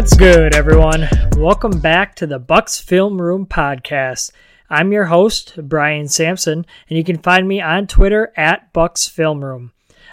What's 0.00 0.16
good, 0.16 0.54
everyone? 0.54 1.06
Welcome 1.36 1.78
back 1.78 2.16
to 2.16 2.26
the 2.26 2.38
Bucks 2.38 2.80
Film 2.80 3.20
Room 3.20 3.44
podcast. 3.44 4.30
I'm 4.70 4.92
your 4.92 5.04
host, 5.04 5.58
Brian 5.62 6.08
Sampson, 6.08 6.64
and 6.88 6.96
you 6.96 7.04
can 7.04 7.18
find 7.18 7.46
me 7.46 7.60
on 7.60 7.86
Twitter 7.86 8.32
at 8.34 8.72
Bucks 8.72 9.06
Film 9.06 9.44
Room. 9.44 9.72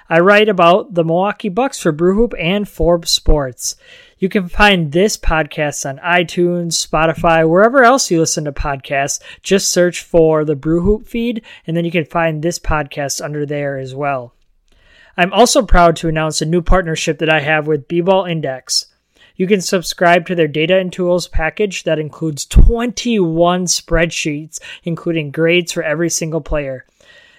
I 0.09 0.19
write 0.19 0.49
about 0.49 0.95
the 0.95 1.05
Milwaukee 1.05 1.47
Bucks 1.47 1.79
for 1.79 1.93
Brewhoop 1.93 2.33
and 2.37 2.67
Forbes 2.67 3.11
Sports. 3.11 3.77
You 4.17 4.27
can 4.27 4.49
find 4.49 4.91
this 4.91 5.15
podcast 5.15 5.89
on 5.89 5.99
iTunes, 5.99 6.85
Spotify, 6.85 7.47
wherever 7.47 7.85
else 7.85 8.11
you 8.11 8.19
listen 8.19 8.43
to 8.43 8.51
podcasts. 8.51 9.21
Just 9.41 9.71
search 9.71 10.01
for 10.01 10.43
the 10.43 10.57
Brewhoop 10.57 11.07
feed, 11.07 11.43
and 11.65 11.77
then 11.77 11.85
you 11.85 11.91
can 11.91 12.03
find 12.03 12.43
this 12.43 12.59
podcast 12.59 13.23
under 13.23 13.45
there 13.45 13.77
as 13.77 13.95
well. 13.95 14.33
I'm 15.15 15.31
also 15.31 15.65
proud 15.65 15.95
to 15.97 16.09
announce 16.09 16.41
a 16.41 16.45
new 16.45 16.61
partnership 16.61 17.19
that 17.19 17.29
I 17.29 17.39
have 17.39 17.67
with 17.67 17.87
B-Ball 17.87 18.25
Index. 18.25 18.86
You 19.37 19.45
can 19.45 19.61
subscribe 19.61 20.25
to 20.25 20.35
their 20.35 20.47
data 20.47 20.77
and 20.77 20.91
tools 20.91 21.27
package 21.27 21.83
that 21.83 21.99
includes 21.99 22.45
21 22.47 23.65
spreadsheets, 23.65 24.59
including 24.83 25.29
grades 25.29 25.71
for 25.71 25.83
every 25.83 26.09
single 26.09 26.41
player. 26.41 26.85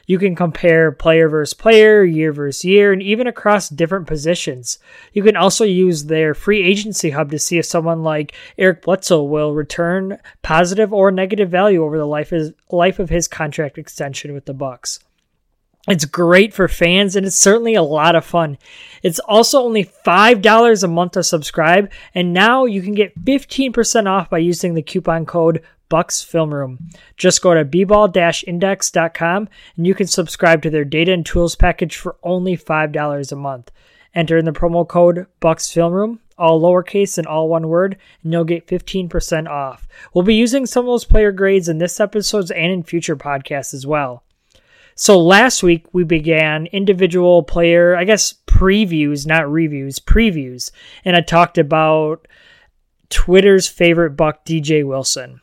You 0.07 0.19
can 0.19 0.35
compare 0.35 0.91
player 0.91 1.29
versus 1.29 1.53
player, 1.53 2.03
year 2.03 2.33
versus 2.33 2.65
year, 2.65 2.93
and 2.93 3.03
even 3.03 3.27
across 3.27 3.69
different 3.69 4.07
positions. 4.07 4.79
You 5.13 5.23
can 5.23 5.37
also 5.37 5.65
use 5.65 6.05
their 6.05 6.33
free 6.35 6.63
agency 6.63 7.11
hub 7.11 7.31
to 7.33 7.39
see 7.39 7.59
if 7.59 7.67
someone 7.67 8.03
like 8.03 8.33
Eric 8.57 8.83
Bledsoe 8.83 9.25
will 9.25 9.53
return 9.53 10.19
positive 10.41 10.95
or 10.95 11.11
negative 11.11 11.51
value 11.51 11.85
over 11.85 11.99
the 11.99 12.07
life, 12.07 12.33
life 12.71 12.99
of 12.99 13.11
his 13.11 13.29
contract 13.29 13.77
extension 13.77 14.33
with 14.33 14.47
the 14.47 14.55
Bucks. 14.55 15.01
It's 15.89 16.05
great 16.05 16.53
for 16.53 16.69
fans 16.69 17.17
and 17.17 17.25
it's 17.25 17.39
certainly 17.39 17.75
a 17.75 17.83
lot 17.83 18.15
of 18.15 18.25
fun. 18.25 18.59
It's 19.03 19.19
also 19.21 19.63
only 19.63 19.85
$5 19.85 20.83
a 20.83 20.89
month 20.89 21.13
to 21.13 21.23
subscribe, 21.23 21.91
and 22.15 22.33
now 22.35 22.67
you 22.67 22.83
can 22.83 22.95
get 22.95 23.19
15% 23.25 24.07
off 24.07 24.29
by 24.29 24.39
using 24.39 24.75
the 24.75 24.83
coupon 24.83 25.25
code 25.25 25.63
Bucks 25.89 26.23
Film 26.23 26.53
Room. 26.53 26.91
Just 27.17 27.41
go 27.41 27.55
to 27.55 27.65
bball-index.com 27.65 29.49
and 29.77 29.87
you 29.87 29.95
can 29.95 30.07
subscribe 30.07 30.63
to 30.63 30.71
their 30.71 30.85
data 30.85 31.13
and 31.13 31.25
tools 31.25 31.55
package 31.55 31.97
for 31.97 32.17
only 32.23 32.57
$5 32.57 33.33
a 33.33 33.37
month. 33.37 33.71
Enter 34.15 34.37
in 34.37 34.45
the 34.45 34.53
promo 34.53 34.87
code 34.87 35.27
Bucks 35.41 35.73
Film 35.73 35.93
Room, 35.93 36.21
all 36.37 36.61
lowercase 36.61 37.17
and 37.17 37.27
all 37.27 37.49
one 37.49 37.69
word, 37.69 37.97
and 38.23 38.33
you'll 38.33 38.45
get 38.45 38.67
15% 38.67 39.49
off. 39.49 39.89
We'll 40.13 40.25
be 40.25 40.35
using 40.35 40.67
some 40.67 40.85
of 40.85 40.91
those 40.91 41.05
player 41.05 41.33
grades 41.33 41.69
in 41.69 41.79
this 41.79 42.01
episode 42.01 42.51
and 42.51 42.73
in 42.73 42.83
future 42.83 43.17
podcasts 43.17 43.73
as 43.73 43.87
well. 43.87 44.23
So 45.01 45.17
last 45.17 45.63
week 45.63 45.87
we 45.93 46.03
began 46.03 46.67
individual 46.67 47.45
player, 47.45 47.95
I 47.95 48.03
guess 48.03 48.35
previews, 48.49 49.29
not 49.29 49.49
reviews, 49.49 50.01
previews. 50.01 50.73
And 51.05 51.15
I 51.15 51.21
talked 51.21 51.57
about 51.57 52.27
Twitter's 53.09 53.69
favorite 53.69 54.17
buck, 54.17 54.45
DJ 54.45 54.85
Wilson. 54.85 55.41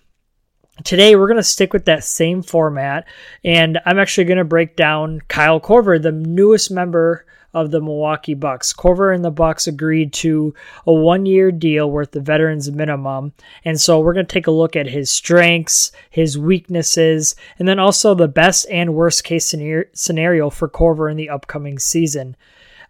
Today 0.84 1.16
we're 1.16 1.30
going 1.30 1.38
to 1.38 1.44
stick 1.44 1.72
with 1.72 1.86
that 1.86 2.04
same 2.04 2.44
format 2.44 3.08
and 3.46 3.80
I'm 3.86 3.98
actually 3.98 4.26
going 4.26 4.40
to 4.40 4.44
break 4.44 4.76
down 4.76 5.22
Kyle 5.30 5.62
Korver, 5.62 6.04
the 6.04 6.12
newest 6.12 6.70
member 6.70 7.26
of 7.56 7.72
the 7.72 7.82
Milwaukee 7.82 8.34
Bucks. 8.34 8.74
Korver 8.74 9.16
and 9.16 9.24
the 9.24 9.32
Bucks 9.32 9.66
agreed 9.66 10.12
to 10.14 10.54
a 10.86 10.94
one-year 10.94 11.54
deal 11.54 11.90
worth 11.90 12.12
the 12.12 12.20
veterans 12.20 12.70
minimum, 12.70 13.32
and 13.64 13.80
so 13.80 14.00
we're 14.00 14.14
going 14.14 14.26
to 14.26 14.34
take 14.34 14.46
a 14.46 14.52
look 14.52 14.76
at 14.76 14.88
his 14.88 15.10
strengths, 15.10 15.92
his 16.10 16.38
weaknesses, 16.38 17.36
and 17.58 17.68
then 17.68 17.80
also 17.80 18.14
the 18.14 18.28
best 18.28 18.68
and 18.70 18.94
worst 18.94 19.24
case 19.24 19.56
scenario 19.94 20.50
for 20.50 20.70
Korver 20.70 21.10
in 21.10 21.16
the 21.18 21.30
upcoming 21.30 21.80
season. 21.80 22.36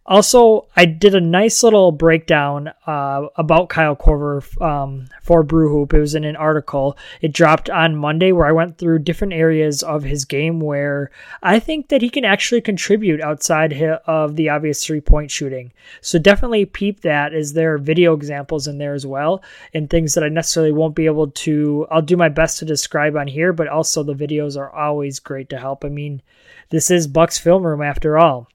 Also, 0.08 0.68
I 0.76 0.86
did 0.86 1.16
a 1.16 1.22
nice 1.22 1.64
little 1.64 1.92
breakdown 1.92 2.72
uh, 2.86 3.26
about 3.38 3.70
Kyle 3.70 3.96
Korver 3.96 4.62
um, 4.62 5.08
for 5.24 5.44
Brewhoop. 5.44 5.94
It 5.94 6.00
was 6.00 6.14
in 6.14 6.24
an 6.24 6.36
article. 6.36 6.96
It 7.22 7.34
dropped 7.34 7.72
on 7.72 7.96
Monday 7.96 8.32
where 8.32 8.46
I 8.46 8.52
went 8.52 8.78
through 8.78 9.00
different 9.00 9.34
areas 9.34 9.82
of 9.82 10.04
his 10.04 10.24
game 10.24 10.60
where 10.60 11.10
I 11.42 11.58
think 11.58 11.88
that 11.88 12.04
he 12.04 12.12
can 12.12 12.24
actually 12.24 12.62
contribute 12.62 13.20
outside 13.20 13.74
of 14.06 14.36
the 14.36 14.50
obvious 14.50 14.86
three 14.86 15.02
point 15.02 15.32
shooting. 15.32 15.74
So 16.02 16.20
definitely 16.20 16.66
peep 16.66 17.02
that 17.02 17.34
as 17.34 17.54
there 17.54 17.74
are 17.74 17.80
video 17.80 18.14
examples 18.14 18.68
in 18.68 18.78
there 18.78 18.94
as 18.94 19.08
well 19.08 19.44
and 19.74 19.90
things 19.90 20.14
that 20.14 20.24
I 20.24 20.30
necessarily 20.30 20.72
won't 20.72 20.96
be 20.96 21.08
able 21.08 21.32
to, 21.32 21.88
I'll 21.90 22.04
do 22.04 22.16
my 22.16 22.30
best 22.30 22.60
to 22.60 22.66
describe 22.66 23.16
on 23.16 23.26
here, 23.26 23.54
but 23.54 23.68
also 23.68 24.04
the 24.04 24.14
videos 24.14 24.56
are 24.56 24.70
always 24.70 25.18
great 25.18 25.50
to 25.50 25.58
help. 25.58 25.84
I 25.84 25.90
mean, 25.90 26.22
this 26.70 26.92
is 26.92 27.08
Bucks 27.08 27.40
Film 27.40 27.64
Room 27.64 27.82
after 27.82 28.20
all. 28.20 28.50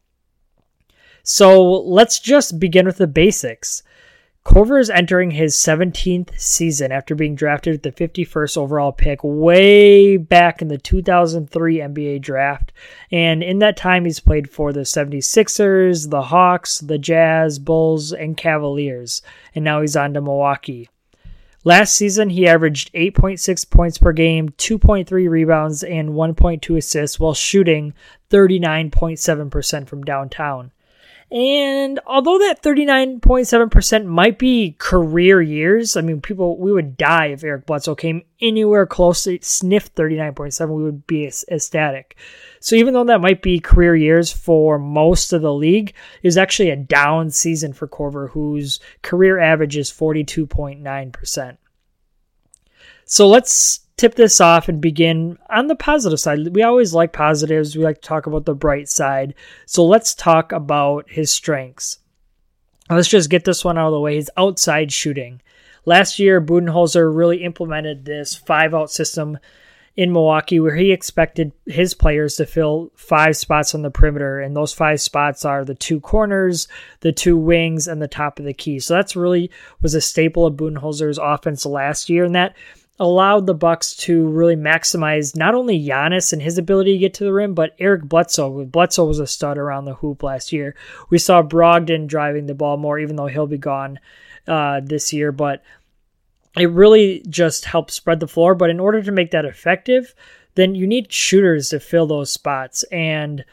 So 1.33 1.63
let's 1.63 2.19
just 2.19 2.59
begin 2.59 2.87
with 2.87 2.97
the 2.97 3.07
basics. 3.07 3.85
Korver 4.45 4.81
is 4.81 4.91
entering 4.91 5.31
his 5.31 5.55
17th 5.55 6.37
season 6.41 6.91
after 6.91 7.15
being 7.15 7.37
drafted 7.37 7.75
with 7.75 7.83
the 7.85 7.93
51st 7.93 8.57
overall 8.57 8.91
pick 8.91 9.21
way 9.23 10.17
back 10.17 10.61
in 10.61 10.67
the 10.67 10.77
2003 10.77 11.77
NBA 11.77 12.21
draft. 12.21 12.73
And 13.13 13.45
in 13.45 13.61
that 13.61 13.77
time, 13.77 14.07
he's 14.07 14.19
played 14.19 14.51
for 14.51 14.73
the 14.73 14.81
76ers, 14.81 16.11
the 16.11 16.23
Hawks, 16.23 16.81
the 16.81 16.99
Jazz, 16.99 17.61
Bulls, 17.61 18.13
and 18.13 18.37
Cavaliers. 18.37 19.23
And 19.55 19.65
now 19.65 19.83
he's 19.83 19.95
on 19.95 20.15
to 20.15 20.21
Milwaukee. 20.21 20.89
Last 21.63 21.95
season, 21.95 22.31
he 22.31 22.49
averaged 22.49 22.93
8.6 22.93 23.71
points 23.71 23.99
per 23.99 24.13
game, 24.13 24.49
2.3 24.49 25.31
rebounds, 25.31 25.85
and 25.85 26.11
1.2 26.11 26.77
assists 26.77 27.21
while 27.21 27.35
shooting 27.35 27.95
39.7% 28.31 29.87
from 29.87 30.03
downtown. 30.03 30.73
And 31.33 32.01
although 32.07 32.39
that 32.39 32.61
39.7% 32.61 34.05
might 34.05 34.37
be 34.37 34.75
career 34.79 35.41
years, 35.41 35.97
I 35.97 36.01
mean, 36.01 36.21
people, 36.21 36.59
we 36.59 36.73
would 36.73 36.97
die 36.97 37.27
if 37.27 37.45
Eric 37.45 37.67
Bledsoe 37.67 37.95
came 37.95 38.23
anywhere 38.41 38.85
close 38.85 39.23
to 39.25 39.39
sniff 39.41 39.95
39.7, 39.95 40.69
we 40.71 40.83
would 40.83 41.07
be 41.07 41.27
ecstatic. 41.27 42.17
So 42.59 42.75
even 42.75 42.95
though 42.95 43.05
that 43.05 43.21
might 43.21 43.43
be 43.43 43.61
career 43.61 43.95
years 43.95 44.33
for 44.33 44.77
most 44.77 45.33
of 45.33 45.41
the 45.41 45.55
league, 45.55 45.95
it 46.21 46.27
was 46.27 46.37
actually 46.37 46.71
a 46.71 46.77
down 46.77 47.31
season 47.31 47.73
for 47.75 47.87
Korver, 47.87 48.31
whose 48.31 48.81
career 49.03 49.39
average 49.39 49.77
is 49.77 49.89
42.9%. 49.91 51.57
So 53.05 53.29
let's 53.29 53.81
tip 54.01 54.15
this 54.15 54.41
off 54.41 54.71
and 54.71 54.81
begin 54.81 55.37
on 55.51 55.67
the 55.67 55.77
positive 55.77 56.19
side. 56.19 56.55
We 56.55 56.63
always 56.63 56.95
like 56.95 57.13
positives. 57.13 57.77
We 57.77 57.85
like 57.85 58.01
to 58.01 58.09
talk 58.09 58.27
about 58.27 58.47
the 58.47 58.55
bright 58.55 58.89
side. 58.89 59.35
So 59.67 59.85
let's 59.85 60.15
talk 60.15 60.53
about 60.53 61.11
his 61.11 61.31
strengths. 61.31 61.99
Let's 62.89 63.09
just 63.09 63.29
get 63.29 63.45
this 63.45 63.63
one 63.63 63.77
out 63.77 63.89
of 63.89 63.93
the 63.93 64.01
way. 64.01 64.17
His 64.17 64.31
outside 64.39 64.91
shooting. 64.91 65.43
Last 65.85 66.19
year, 66.19 66.41
Budenholzer 66.41 67.15
really 67.15 67.45
implemented 67.45 68.07
this 68.07 68.35
five 68.35 68.73
out 68.73 68.91
system 68.91 69.39
in 69.97 70.13
Milwaukee 70.13 70.61
where 70.61 70.77
he 70.77 70.93
expected 70.93 71.53
his 71.67 71.93
players 71.93 72.37
to 72.37 72.47
fill 72.47 72.91
five 72.95 73.37
spots 73.37 73.75
on 73.75 73.83
the 73.83 73.91
perimeter. 73.91 74.41
And 74.41 74.57
those 74.57 74.73
five 74.73 75.03
spots 75.03 75.45
are 75.45 75.63
the 75.63 75.75
two 75.75 76.01
corners, 76.01 76.69
the 77.01 77.13
two 77.13 77.37
wings, 77.37 77.87
and 77.87 78.01
the 78.01 78.09
top 78.09 78.39
of 78.39 78.47
the 78.47 78.55
key. 78.55 78.79
So 78.79 78.95
that's 78.95 79.15
really 79.15 79.51
was 79.83 79.95
a 79.95 80.01
staple 80.01 80.47
of 80.47 80.55
Budenholzer's 80.55 81.19
offense 81.19 81.67
last 81.67 82.09
year. 82.09 82.25
And 82.25 82.35
that 82.35 82.57
allowed 83.01 83.47
the 83.47 83.55
Bucks 83.55 83.97
to 83.97 84.29
really 84.29 84.57
maximize 84.57 85.35
not 85.35 85.55
only 85.55 85.83
Giannis 85.83 86.35
and 86.35 86.43
his 86.43 86.59
ability 86.59 86.93
to 86.93 86.99
get 86.99 87.15
to 87.15 87.25
the 87.25 87.33
rim, 87.33 87.55
but 87.55 87.75
Eric 87.79 88.05
Bledsoe. 88.05 88.67
Bledsoe 88.67 89.07
was 89.07 89.19
a 89.19 89.27
stud 89.27 89.57
around 89.57 89.87
the 89.87 89.95
hoop 89.95 90.23
last 90.23 90.53
year. 90.53 90.77
We 91.09 91.17
saw 91.17 91.43
Brogdon 91.43 92.07
driving 92.07 92.45
the 92.45 92.55
ball 92.55 92.77
more, 92.77 92.99
even 92.99 93.17
though 93.17 93.27
he'll 93.27 93.47
be 93.47 93.57
gone 93.57 93.99
uh, 94.47 94.83
this 94.85 95.15
year. 95.15 95.33
But 95.33 95.63
it 96.59 96.71
really 96.71 97.25
just 97.27 97.65
helps 97.65 97.95
spread 97.95 98.21
the 98.21 98.29
floor. 98.29 98.55
But 98.55 98.69
in 98.69 98.79
order 98.79 99.03
to 99.03 99.13
make 99.13 99.31
that 99.31 99.47
effective, 99.47 100.15
then 100.55 100.75
you 100.75 100.87
need 100.87 101.11
shooters 101.11 101.71
to 101.71 101.81
fill 101.81 102.07
those 102.07 102.31
spots. 102.31 102.83
And 102.93 103.47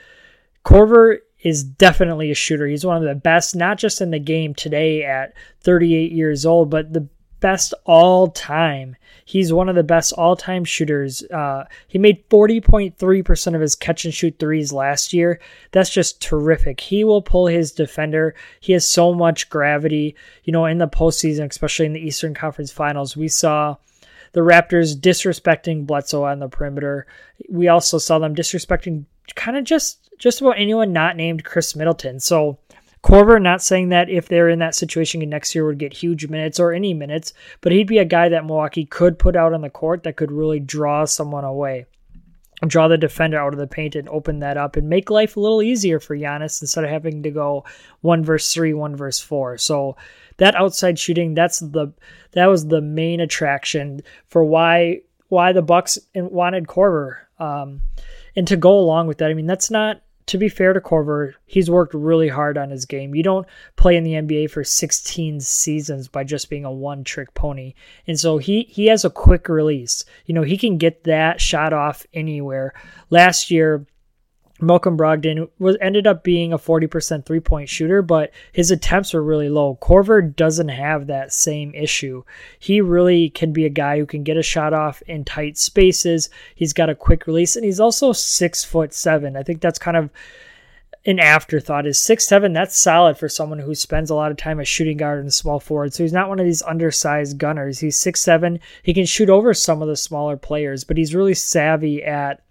Korver 0.65 1.19
is 1.41 1.63
definitely 1.63 2.31
a 2.31 2.35
shooter. 2.35 2.67
He's 2.67 2.85
one 2.85 2.97
of 2.97 3.03
the 3.03 3.15
best, 3.15 3.55
not 3.55 3.77
just 3.77 4.01
in 4.01 4.11
the 4.11 4.19
game 4.19 4.53
today 4.53 5.05
at 5.05 5.33
38 5.61 6.11
years 6.11 6.45
old, 6.45 6.69
but 6.69 6.91
the 6.91 7.07
best 7.39 7.73
all 7.85 8.27
time. 8.27 8.97
He's 9.27 9.51
one 9.51 9.67
of 9.67 9.75
the 9.75 9.83
best 9.83 10.13
all 10.13 10.37
time 10.37 10.63
shooters. 10.63 11.21
Uh, 11.23 11.65
he 11.89 11.97
made 11.97 12.29
40.3% 12.29 13.55
of 13.55 13.59
his 13.59 13.75
catch 13.75 14.05
and 14.05 14.13
shoot 14.13 14.39
threes 14.39 14.71
last 14.71 15.11
year. 15.11 15.41
That's 15.73 15.89
just 15.89 16.21
terrific. 16.21 16.79
He 16.79 17.03
will 17.03 17.21
pull 17.21 17.47
his 17.47 17.73
defender. 17.73 18.35
He 18.61 18.71
has 18.71 18.89
so 18.89 19.13
much 19.13 19.49
gravity. 19.49 20.15
You 20.45 20.53
know, 20.53 20.65
in 20.65 20.77
the 20.77 20.87
postseason, 20.87 21.51
especially 21.51 21.87
in 21.87 21.91
the 21.91 21.99
Eastern 21.99 22.33
Conference 22.33 22.71
Finals, 22.71 23.17
we 23.17 23.27
saw 23.27 23.75
the 24.31 24.39
Raptors 24.39 24.97
disrespecting 24.97 25.85
Bledsoe 25.85 26.23
on 26.23 26.39
the 26.39 26.47
perimeter. 26.47 27.05
We 27.49 27.67
also 27.67 27.97
saw 27.97 28.19
them 28.19 28.33
disrespecting 28.33 29.03
kind 29.35 29.57
of 29.57 29.65
just 29.65 30.09
just 30.17 30.39
about 30.39 30.57
anyone 30.57 30.93
not 30.93 31.17
named 31.17 31.43
Khris 31.43 31.75
Middleton. 31.75 32.21
So 32.21 32.59
Korver, 33.07 33.41
not 33.41 33.61
saying 33.61 33.87
that 33.89 34.09
if 34.09 34.27
they're 34.27 34.49
in 34.49 34.59
that 34.59 34.75
situation 34.75 35.21
next 35.29 35.55
year 35.55 35.65
would 35.65 35.77
get 35.77 35.93
huge 35.93 36.27
minutes 36.27 36.59
or 36.59 36.73
any 36.73 36.93
minutes, 36.93 37.31
but 37.61 37.71
he'd 37.71 37.87
be 37.87 37.99
a 37.99 38.05
guy 38.05 38.27
that 38.27 38.45
Milwaukee 38.45 38.83
could 38.83 39.17
put 39.17 39.37
out 39.37 39.53
on 39.53 39.61
the 39.61 39.69
court 39.69 40.03
that 40.03 40.17
could 40.17 40.29
really 40.29 40.59
draw 40.59 41.05
someone 41.05 41.45
away. 41.45 41.85
draw 42.65 42.87
the 42.87 42.97
defender 42.97 43.39
out 43.39 43.53
of 43.53 43.59
the 43.59 43.67
paint 43.67 43.95
and 43.95 44.09
open 44.09 44.39
that 44.39 44.57
up 44.57 44.75
and 44.75 44.89
make 44.89 45.11
life 45.11 45.37
a 45.37 45.39
little 45.39 45.61
easier 45.61 45.99
for 45.99 46.17
Giannis 46.17 46.61
instead 46.61 46.83
of 46.83 46.89
having 46.89 47.21
to 47.23 47.29
go 47.29 47.63
one 48.01 48.23
verse 48.23 48.51
three, 48.51 48.73
one 48.73 48.95
verse 48.95 49.19
four. 49.19 49.57
So 49.57 49.95
that 50.37 50.55
outside 50.55 50.97
shooting, 50.97 51.35
that's 51.35 51.59
the 51.59 51.93
that 52.31 52.47
was 52.47 52.67
the 52.67 52.81
main 52.81 53.19
attraction 53.19 54.01
for 54.27 54.43
why 54.43 55.01
why 55.29 55.51
the 55.51 55.61
Bucks 55.61 55.99
wanted 56.15 56.65
Korver. 56.65 57.17
Um, 57.39 57.81
and 58.35 58.47
to 58.47 58.57
go 58.57 58.71
along 58.79 59.07
with 59.07 59.19
that, 59.19 59.29
I 59.29 59.35
mean 59.35 59.45
that's 59.45 59.69
not 59.69 60.01
to 60.27 60.37
be 60.37 60.49
fair 60.49 60.73
to 60.73 60.81
Korver, 60.81 61.33
he's 61.45 61.69
worked 61.69 61.93
really 61.93 62.27
hard 62.27 62.57
on 62.57 62.69
his 62.69 62.85
game. 62.85 63.15
You 63.15 63.23
don't 63.23 63.47
play 63.77 63.95
in 63.95 64.03
the 64.03 64.13
NBA 64.13 64.51
for 64.51 64.63
16 64.63 65.39
seasons 65.39 66.07
by 66.07 66.23
just 66.23 66.49
being 66.49 66.65
a 66.65 66.71
one-trick 66.71 67.33
pony. 67.33 67.73
And 68.05 68.19
so 68.19 68.37
he 68.37 68.63
he 68.63 68.87
has 68.87 69.05
a 69.05 69.09
quick 69.09 69.49
release. 69.49 70.03
You 70.25 70.35
know, 70.35 70.43
he 70.43 70.57
can 70.57 70.77
get 70.77 71.05
that 71.05 71.41
shot 71.41 71.73
off 71.73 72.05
anywhere. 72.13 72.73
Last 73.09 73.49
year, 73.49 73.85
Malcolm 74.59 74.97
Brogdon 74.97 75.49
was 75.59 75.77
ended 75.81 76.07
up 76.07 76.23
being 76.23 76.51
a 76.51 76.57
40% 76.57 77.25
three-point 77.25 77.69
shooter, 77.69 78.01
but 78.01 78.31
his 78.51 78.71
attempts 78.71 79.13
were 79.13 79.23
really 79.23 79.49
low. 79.49 79.77
Korver 79.81 80.35
doesn't 80.35 80.69
have 80.69 81.07
that 81.07 81.31
same 81.31 81.73
issue. 81.75 82.23
He 82.57 82.81
really 82.81 83.29
can 83.29 83.53
be 83.53 83.65
a 83.65 83.69
guy 83.69 83.97
who 83.97 84.05
can 84.05 84.23
get 84.23 84.37
a 84.37 84.43
shot 84.43 84.73
off 84.73 85.01
in 85.03 85.25
tight 85.25 85.57
spaces. 85.57 86.29
He's 86.55 86.73
got 86.73 86.89
a 86.89 86.95
quick 86.95 87.27
release, 87.27 87.55
and 87.55 87.65
he's 87.65 87.79
also 87.79 88.13
six 88.13 88.63
foot 88.63 88.93
seven. 88.93 89.37
I 89.37 89.43
think 89.43 89.61
that's 89.61 89.79
kind 89.79 89.97
of 89.97 90.09
an 91.05 91.19
afterthought. 91.19 91.85
Is 91.85 91.99
six 91.99 92.27
seven? 92.27 92.53
That's 92.53 92.77
solid 92.77 93.17
for 93.17 93.29
someone 93.29 93.59
who 93.59 93.75
spends 93.75 94.09
a 94.09 94.15
lot 94.15 94.31
of 94.31 94.37
time 94.37 94.59
as 94.59 94.67
shooting 94.67 94.97
guard 94.97 95.19
and 95.19 95.33
small 95.33 95.59
forward. 95.59 95.93
So 95.93 96.03
he's 96.03 96.13
not 96.13 96.29
one 96.29 96.39
of 96.39 96.45
these 96.45 96.63
undersized 96.63 97.37
gunners. 97.37 97.79
He's 97.79 97.97
six 97.97 98.21
seven. 98.21 98.59
He 98.83 98.93
can 98.93 99.05
shoot 99.05 99.29
over 99.29 99.53
some 99.53 99.81
of 99.81 99.87
the 99.87 99.95
smaller 99.95 100.35
players, 100.35 100.83
but 100.83 100.97
he's 100.97 101.15
really 101.15 101.33
savvy 101.33 102.03
at 102.03 102.41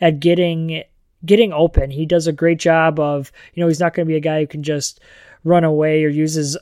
at 0.00 0.20
getting 0.20 0.84
getting 1.24 1.52
open. 1.52 1.90
He 1.90 2.06
does 2.06 2.26
a 2.26 2.32
great 2.32 2.58
job 2.58 3.00
of, 3.00 3.32
you 3.54 3.62
know, 3.62 3.68
he's 3.68 3.80
not 3.80 3.94
going 3.94 4.06
to 4.06 4.10
be 4.10 4.16
a 4.16 4.20
guy 4.20 4.40
who 4.40 4.46
can 4.46 4.62
just 4.62 5.00
run 5.44 5.64
away 5.64 6.04
or 6.04 6.08
uses 6.08 6.56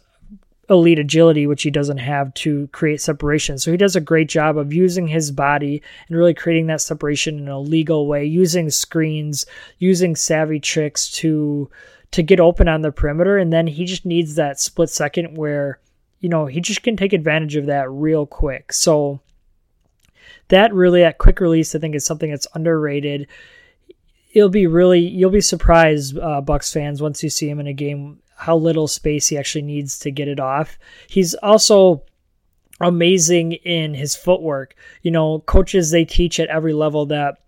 elite 0.69 0.99
agility, 0.99 1.47
which 1.47 1.62
he 1.62 1.70
doesn't 1.70 1.99
have 1.99 2.32
to 2.35 2.67
create 2.69 3.00
separation. 3.00 3.58
So 3.58 3.70
he 3.70 3.76
does 3.76 3.97
a 3.97 4.00
great 4.00 4.29
job 4.29 4.58
of 4.58 4.73
using 4.73 5.06
his 5.06 5.31
body 5.31 5.82
and 6.08 6.17
really 6.17 6.35
creating 6.35 6.67
that 6.67 6.81
separation 6.81 7.38
in 7.38 7.49
a 7.49 7.61
legal 7.61 8.06
way, 8.06 8.25
using 8.25 8.70
screens, 8.70 9.47
using 9.79 10.17
savvy 10.17 10.61
tricks 10.61 11.11
to 11.12 11.70
to 12.12 12.23
get 12.23 12.41
open 12.41 12.69
on 12.69 12.82
the 12.82 12.93
perimeter. 12.93 13.37
And 13.37 13.53
then 13.53 13.67
he 13.67 13.85
just 13.85 14.06
needs 14.06 14.37
that 14.37 14.61
split 14.61 14.88
second 14.88 15.37
where, 15.37 15.81
you 16.20 16.29
know, 16.29 16.47
he 16.47 16.61
just 16.61 16.82
can 16.82 16.97
take 16.97 17.12
advantage 17.12 17.56
of 17.56 17.67
that 17.67 17.91
real 17.91 18.26
quick. 18.26 18.73
So 18.73 19.20
that 20.49 20.73
really 20.73 21.00
that 21.00 21.19
quick 21.19 21.41
release 21.41 21.75
I 21.75 21.79
think 21.79 21.94
is 21.94 22.06
something 22.06 22.31
that's 22.31 22.47
underrated 22.55 23.26
it'll 24.37 24.50
be 24.50 24.67
really 24.67 25.00
you'll 25.00 25.31
be 25.31 25.41
surprised, 25.41 26.19
uh, 26.19 26.43
Bucks 26.43 26.71
fans, 26.71 27.00
once 27.00 27.23
you 27.23 27.31
see 27.31 27.49
him 27.49 27.59
in 27.59 27.67
a 27.67 27.73
game 27.73 28.21
how 28.37 28.55
little 28.55 28.87
space 28.87 29.29
he 29.29 29.38
actually 29.38 29.62
needs 29.62 29.99
to 30.00 30.11
get 30.11 30.29
it 30.29 30.38
off. 30.38 30.79
He's 31.09 31.33
also 31.37 32.03
amazing 32.79 33.53
in 33.53 33.94
his 33.94 34.15
footwork. 34.15 34.75
You 35.00 35.11
know, 35.11 35.38
coaches 35.38 35.91
they 35.91 36.05
teach 36.05 36.38
at 36.38 36.50
every 36.50 36.75
level 36.75 37.06
that 37.06 37.38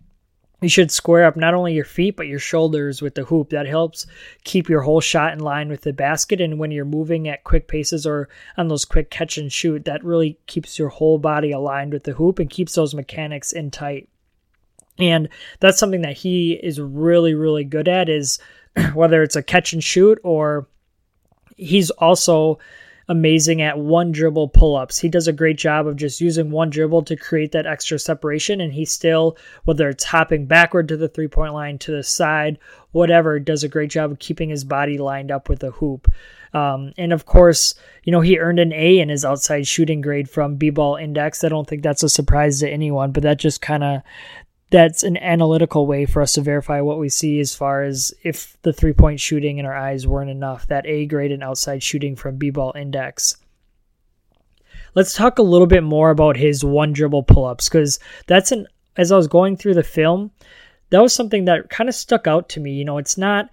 you 0.62 0.70
should 0.70 0.90
square 0.90 1.26
up 1.26 1.36
not 1.36 1.52
only 1.52 1.74
your 1.74 1.84
feet 1.84 2.16
but 2.16 2.26
your 2.26 2.38
shoulders 2.38 3.02
with 3.02 3.14
the 3.16 3.24
hoop. 3.24 3.50
That 3.50 3.66
helps 3.66 4.06
keep 4.44 4.70
your 4.70 4.80
whole 4.80 5.02
shot 5.02 5.34
in 5.34 5.40
line 5.40 5.68
with 5.68 5.82
the 5.82 5.92
basket. 5.92 6.40
And 6.40 6.58
when 6.58 6.70
you're 6.70 6.86
moving 6.86 7.28
at 7.28 7.44
quick 7.44 7.68
paces 7.68 8.06
or 8.06 8.30
on 8.56 8.68
those 8.68 8.86
quick 8.86 9.10
catch 9.10 9.36
and 9.36 9.52
shoot, 9.52 9.84
that 9.84 10.02
really 10.02 10.38
keeps 10.46 10.78
your 10.78 10.88
whole 10.88 11.18
body 11.18 11.52
aligned 11.52 11.92
with 11.92 12.04
the 12.04 12.14
hoop 12.14 12.38
and 12.38 12.48
keeps 12.48 12.76
those 12.76 12.94
mechanics 12.94 13.52
in 13.52 13.70
tight. 13.70 14.08
And 14.98 15.28
that's 15.60 15.78
something 15.78 16.02
that 16.02 16.16
he 16.16 16.52
is 16.52 16.80
really, 16.80 17.34
really 17.34 17.64
good 17.64 17.88
at 17.88 18.08
is 18.08 18.38
whether 18.94 19.22
it's 19.22 19.36
a 19.36 19.42
catch 19.42 19.72
and 19.72 19.82
shoot 19.82 20.18
or 20.22 20.68
he's 21.56 21.90
also 21.90 22.58
amazing 23.10 23.62
at 23.62 23.78
one 23.78 24.12
dribble 24.12 24.48
pull 24.48 24.76
ups. 24.76 24.98
He 24.98 25.08
does 25.08 25.28
a 25.28 25.32
great 25.32 25.56
job 25.56 25.86
of 25.86 25.96
just 25.96 26.20
using 26.20 26.50
one 26.50 26.68
dribble 26.68 27.04
to 27.04 27.16
create 27.16 27.52
that 27.52 27.66
extra 27.66 27.98
separation. 27.98 28.60
And 28.60 28.72
he 28.72 28.84
still, 28.84 29.38
whether 29.64 29.88
it's 29.88 30.04
hopping 30.04 30.46
backward 30.46 30.88
to 30.88 30.96
the 30.96 31.08
three 31.08 31.28
point 31.28 31.54
line, 31.54 31.78
to 31.78 31.92
the 31.92 32.02
side, 32.02 32.58
whatever, 32.92 33.38
does 33.38 33.64
a 33.64 33.68
great 33.68 33.90
job 33.90 34.10
of 34.10 34.18
keeping 34.18 34.50
his 34.50 34.64
body 34.64 34.98
lined 34.98 35.30
up 35.30 35.48
with 35.48 35.60
the 35.60 35.70
hoop. 35.70 36.12
Um, 36.52 36.92
and 36.96 37.12
of 37.12 37.26
course, 37.26 37.74
you 38.04 38.12
know, 38.12 38.20
he 38.20 38.38
earned 38.38 38.58
an 38.58 38.72
A 38.72 38.98
in 38.98 39.08
his 39.08 39.24
outside 39.24 39.66
shooting 39.66 40.00
grade 40.00 40.28
from 40.28 40.56
B 40.56 40.70
Ball 40.70 40.96
Index. 40.96 41.44
I 41.44 41.48
don't 41.48 41.68
think 41.68 41.82
that's 41.82 42.02
a 42.02 42.08
surprise 42.08 42.60
to 42.60 42.70
anyone, 42.70 43.12
but 43.12 43.22
that 43.22 43.38
just 43.38 43.60
kind 43.60 43.84
of 43.84 44.02
that's 44.70 45.02
an 45.02 45.16
analytical 45.16 45.86
way 45.86 46.04
for 46.04 46.20
us 46.20 46.34
to 46.34 46.42
verify 46.42 46.80
what 46.80 46.98
we 46.98 47.08
see 47.08 47.40
as 47.40 47.54
far 47.54 47.82
as 47.82 48.12
if 48.22 48.56
the 48.62 48.72
three 48.72 48.92
point 48.92 49.20
shooting 49.20 49.58
in 49.58 49.64
our 49.64 49.76
eyes 49.76 50.06
weren't 50.06 50.30
enough. 50.30 50.66
That 50.66 50.86
A 50.86 51.06
grade 51.06 51.32
and 51.32 51.42
outside 51.42 51.82
shooting 51.82 52.16
from 52.16 52.36
B 52.36 52.50
ball 52.50 52.72
index. 52.76 53.36
Let's 54.94 55.14
talk 55.14 55.38
a 55.38 55.42
little 55.42 55.66
bit 55.66 55.82
more 55.82 56.10
about 56.10 56.36
his 56.36 56.64
one 56.64 56.92
dribble 56.92 57.24
pull 57.24 57.44
ups 57.44 57.68
because 57.68 57.98
that's 58.26 58.52
an, 58.52 58.66
as 58.96 59.12
I 59.12 59.16
was 59.16 59.28
going 59.28 59.56
through 59.56 59.74
the 59.74 59.82
film, 59.82 60.32
that 60.90 61.02
was 61.02 61.14
something 61.14 61.44
that 61.44 61.70
kind 61.70 61.88
of 61.88 61.94
stuck 61.94 62.26
out 62.26 62.48
to 62.50 62.60
me. 62.60 62.72
You 62.72 62.84
know, 62.84 62.98
it's 62.98 63.16
not 63.16 63.50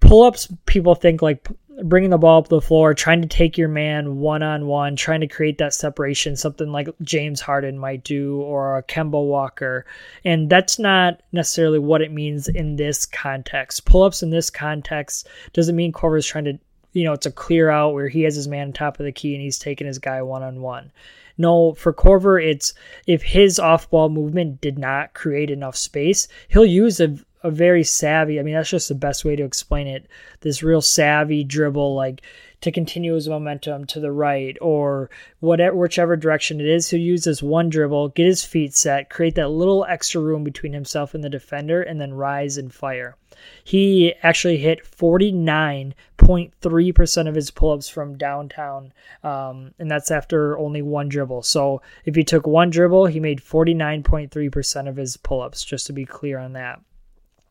pull 0.00 0.22
ups, 0.22 0.52
people 0.66 0.94
think 0.94 1.22
like 1.22 1.46
bringing 1.84 2.10
the 2.10 2.18
ball 2.18 2.40
up 2.40 2.48
the 2.48 2.60
floor, 2.60 2.94
trying 2.94 3.22
to 3.22 3.28
take 3.28 3.58
your 3.58 3.68
man 3.68 4.18
one 4.18 4.42
on 4.42 4.66
one, 4.66 4.96
trying 4.96 5.20
to 5.20 5.26
create 5.26 5.58
that 5.58 5.74
separation, 5.74 6.36
something 6.36 6.70
like 6.70 6.88
James 7.02 7.40
Harden 7.40 7.78
might 7.78 8.04
do 8.04 8.40
or 8.40 8.76
a 8.76 8.82
Kemba 8.82 9.24
Walker. 9.24 9.84
And 10.24 10.48
that's 10.48 10.78
not 10.78 11.22
necessarily 11.32 11.78
what 11.78 12.02
it 12.02 12.12
means 12.12 12.48
in 12.48 12.76
this 12.76 13.06
context. 13.06 13.84
Pull 13.84 14.02
ups 14.02 14.22
in 14.22 14.30
this 14.30 14.50
context 14.50 15.28
doesn't 15.52 15.76
mean 15.76 15.92
is 15.92 16.26
trying 16.26 16.44
to, 16.44 16.58
you 16.92 17.04
know, 17.04 17.12
it's 17.12 17.26
a 17.26 17.32
clear 17.32 17.70
out 17.70 17.94
where 17.94 18.08
he 18.08 18.22
has 18.22 18.36
his 18.36 18.48
man 18.48 18.68
on 18.68 18.72
top 18.72 18.98
of 18.98 19.04
the 19.04 19.12
key 19.12 19.34
and 19.34 19.42
he's 19.42 19.58
taking 19.58 19.86
his 19.86 19.98
guy 19.98 20.22
one 20.22 20.42
on 20.42 20.60
one. 20.60 20.92
No, 21.38 21.72
for 21.72 21.92
Korver, 21.92 22.42
it's 22.44 22.74
if 23.06 23.22
his 23.22 23.58
off 23.58 23.88
ball 23.90 24.08
movement 24.08 24.60
did 24.60 24.78
not 24.78 25.14
create 25.14 25.50
enough 25.50 25.76
space, 25.76 26.28
he'll 26.48 26.66
use 26.66 27.00
a, 27.00 27.16
a 27.42 27.50
very 27.50 27.84
savvy. 27.84 28.38
I 28.38 28.42
mean, 28.42 28.54
that's 28.54 28.70
just 28.70 28.88
the 28.88 28.94
best 28.94 29.24
way 29.24 29.36
to 29.36 29.44
explain 29.44 29.86
it. 29.86 30.06
This 30.40 30.62
real 30.62 30.80
savvy 30.80 31.44
dribble, 31.44 31.94
like 31.94 32.22
to 32.62 32.72
continue 32.72 33.14
his 33.14 33.28
momentum 33.28 33.84
to 33.86 34.00
the 34.00 34.12
right 34.12 34.56
or 34.60 35.10
whatever, 35.40 35.76
whichever 35.76 36.16
direction 36.16 36.60
it 36.60 36.66
is. 36.66 36.88
He'll 36.88 37.00
use 37.00 37.24
this 37.24 37.42
one 37.42 37.68
dribble, 37.68 38.10
get 38.10 38.26
his 38.26 38.44
feet 38.44 38.72
set, 38.74 39.10
create 39.10 39.34
that 39.34 39.48
little 39.48 39.84
extra 39.84 40.20
room 40.20 40.44
between 40.44 40.72
himself 40.72 41.12
and 41.14 41.24
the 41.24 41.28
defender, 41.28 41.82
and 41.82 42.00
then 42.00 42.14
rise 42.14 42.56
and 42.56 42.72
fire. 42.72 43.16
He 43.64 44.14
actually 44.22 44.58
hit 44.58 44.84
49.3% 44.84 47.28
of 47.28 47.34
his 47.34 47.50
pull 47.50 47.72
ups 47.72 47.88
from 47.88 48.16
downtown, 48.16 48.92
um, 49.24 49.74
and 49.80 49.90
that's 49.90 50.12
after 50.12 50.56
only 50.56 50.82
one 50.82 51.08
dribble. 51.08 51.42
So 51.42 51.82
if 52.04 52.14
he 52.14 52.22
took 52.22 52.46
one 52.46 52.70
dribble, 52.70 53.06
he 53.06 53.18
made 53.18 53.40
49.3% 53.40 54.88
of 54.88 54.94
his 54.96 55.16
pull 55.16 55.42
ups, 55.42 55.64
just 55.64 55.88
to 55.88 55.92
be 55.92 56.04
clear 56.04 56.38
on 56.38 56.52
that. 56.52 56.80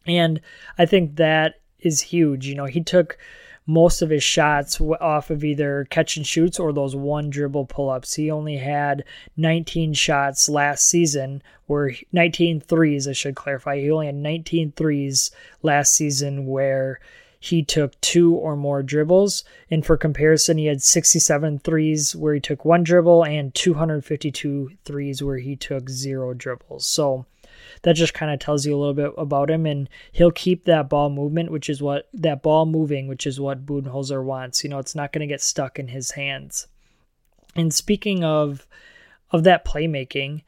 And 0.06 0.42
I 0.78 0.86
think 0.86 1.16
that 1.16 1.56
is 1.80 2.02
huge. 2.02 2.48
You 2.48 2.56
know, 2.56 2.66
he 2.66 2.82
took 2.82 3.18
most 3.68 4.02
of 4.02 4.10
his 4.10 4.24
shots 4.24 4.82
off 4.82 5.30
of 5.30 5.44
either 5.44 5.86
catch 5.90 6.18
and 6.18 6.26
shoots 6.26 6.60
or 6.60 6.74
those 6.74 6.96
one 6.96 7.30
dribble 7.30 7.68
pull 7.68 7.90
ups. 7.90 8.16
He 8.16 8.32
only 8.32 8.58
had 8.58 9.04
19 9.38 9.94
shots 9.94 10.50
last 10.50 10.88
season, 10.88 11.44
where 11.68 11.94
19 12.12 12.62
threes, 12.62 13.08
I 13.08 13.14
should 13.14 13.36
clarify. 13.36 13.80
He 13.80 13.92
only 13.92 14.08
had 14.08 14.16
19 14.16 14.74
threes 14.74 15.32
last 15.62 15.94
season 15.94 16.48
where 16.48 17.00
he 17.40 17.64
took 17.64 18.00
two 18.02 18.36
or 18.36 18.56
more 18.56 18.84
dribbles. 18.84 19.44
And 19.70 19.86
for 19.86 19.98
comparison, 19.98 20.58
he 20.58 20.66
had 20.66 20.82
67 20.82 21.60
threes 21.60 22.16
where 22.16 22.34
he 22.34 22.40
took 22.40 22.66
one 22.66 22.84
dribble 22.84 23.26
and 23.26 23.54
252 23.54 24.72
threes 24.86 25.24
where 25.24 25.38
he 25.38 25.56
took 25.56 25.90
zero 25.90 26.34
dribbles. 26.34 26.86
So, 26.86 27.26
that 27.84 27.94
just 27.94 28.14
kind 28.14 28.32
of 28.32 28.40
tells 28.40 28.66
you 28.66 28.76
a 28.76 28.80
little 28.80 28.94
bit 28.94 29.12
about 29.18 29.50
him. 29.50 29.66
And 29.66 29.90
he'll 30.12 30.32
keep 30.32 30.66
that 30.66 30.90
ball 30.90 31.10
movement, 31.10 31.52
which 31.52 31.70
is 31.70 31.82
what 31.82 32.10
that 32.14 32.42
ball 32.42 32.66
moving, 32.66 33.08
which 33.08 33.26
is 33.26 33.40
what 33.40 33.66
Budenholzer 33.66 34.24
wants. 34.24 34.64
You 34.64 34.70
know, 34.70 34.80
it's 34.80 34.96
not 34.96 35.12
going 35.12 35.22
to 35.22 35.34
get 35.34 35.42
stuck 35.42 35.80
in 35.80 35.88
his 35.88 36.12
hands. 36.12 36.68
And 37.56 37.74
speaking 37.74 38.24
of 38.24 38.66
of 39.32 39.44
that 39.44 39.66
playmaking, 39.66 40.44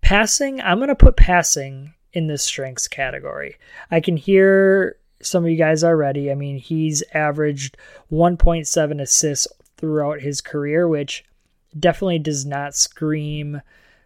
passing, 0.00 0.60
I'm 0.60 0.78
going 0.78 0.88
to 0.88 0.94
put 0.94 1.16
passing 1.16 1.94
in 2.12 2.26
the 2.26 2.38
strengths 2.38 2.88
category. 2.88 3.56
I 3.90 4.00
can 4.00 4.16
hear 4.16 4.96
some 5.20 5.44
of 5.44 5.50
you 5.50 5.56
guys 5.56 5.84
already. 5.84 6.30
I 6.30 6.34
mean, 6.34 6.56
he's 6.56 7.02
averaged 7.14 7.76
1.7 8.10 9.00
assists 9.00 9.48
throughout 9.76 10.20
his 10.20 10.40
career, 10.40 10.88
which 10.88 11.24
definitely 11.78 12.18
does 12.18 12.44
not 12.44 12.74
scream 12.74 13.62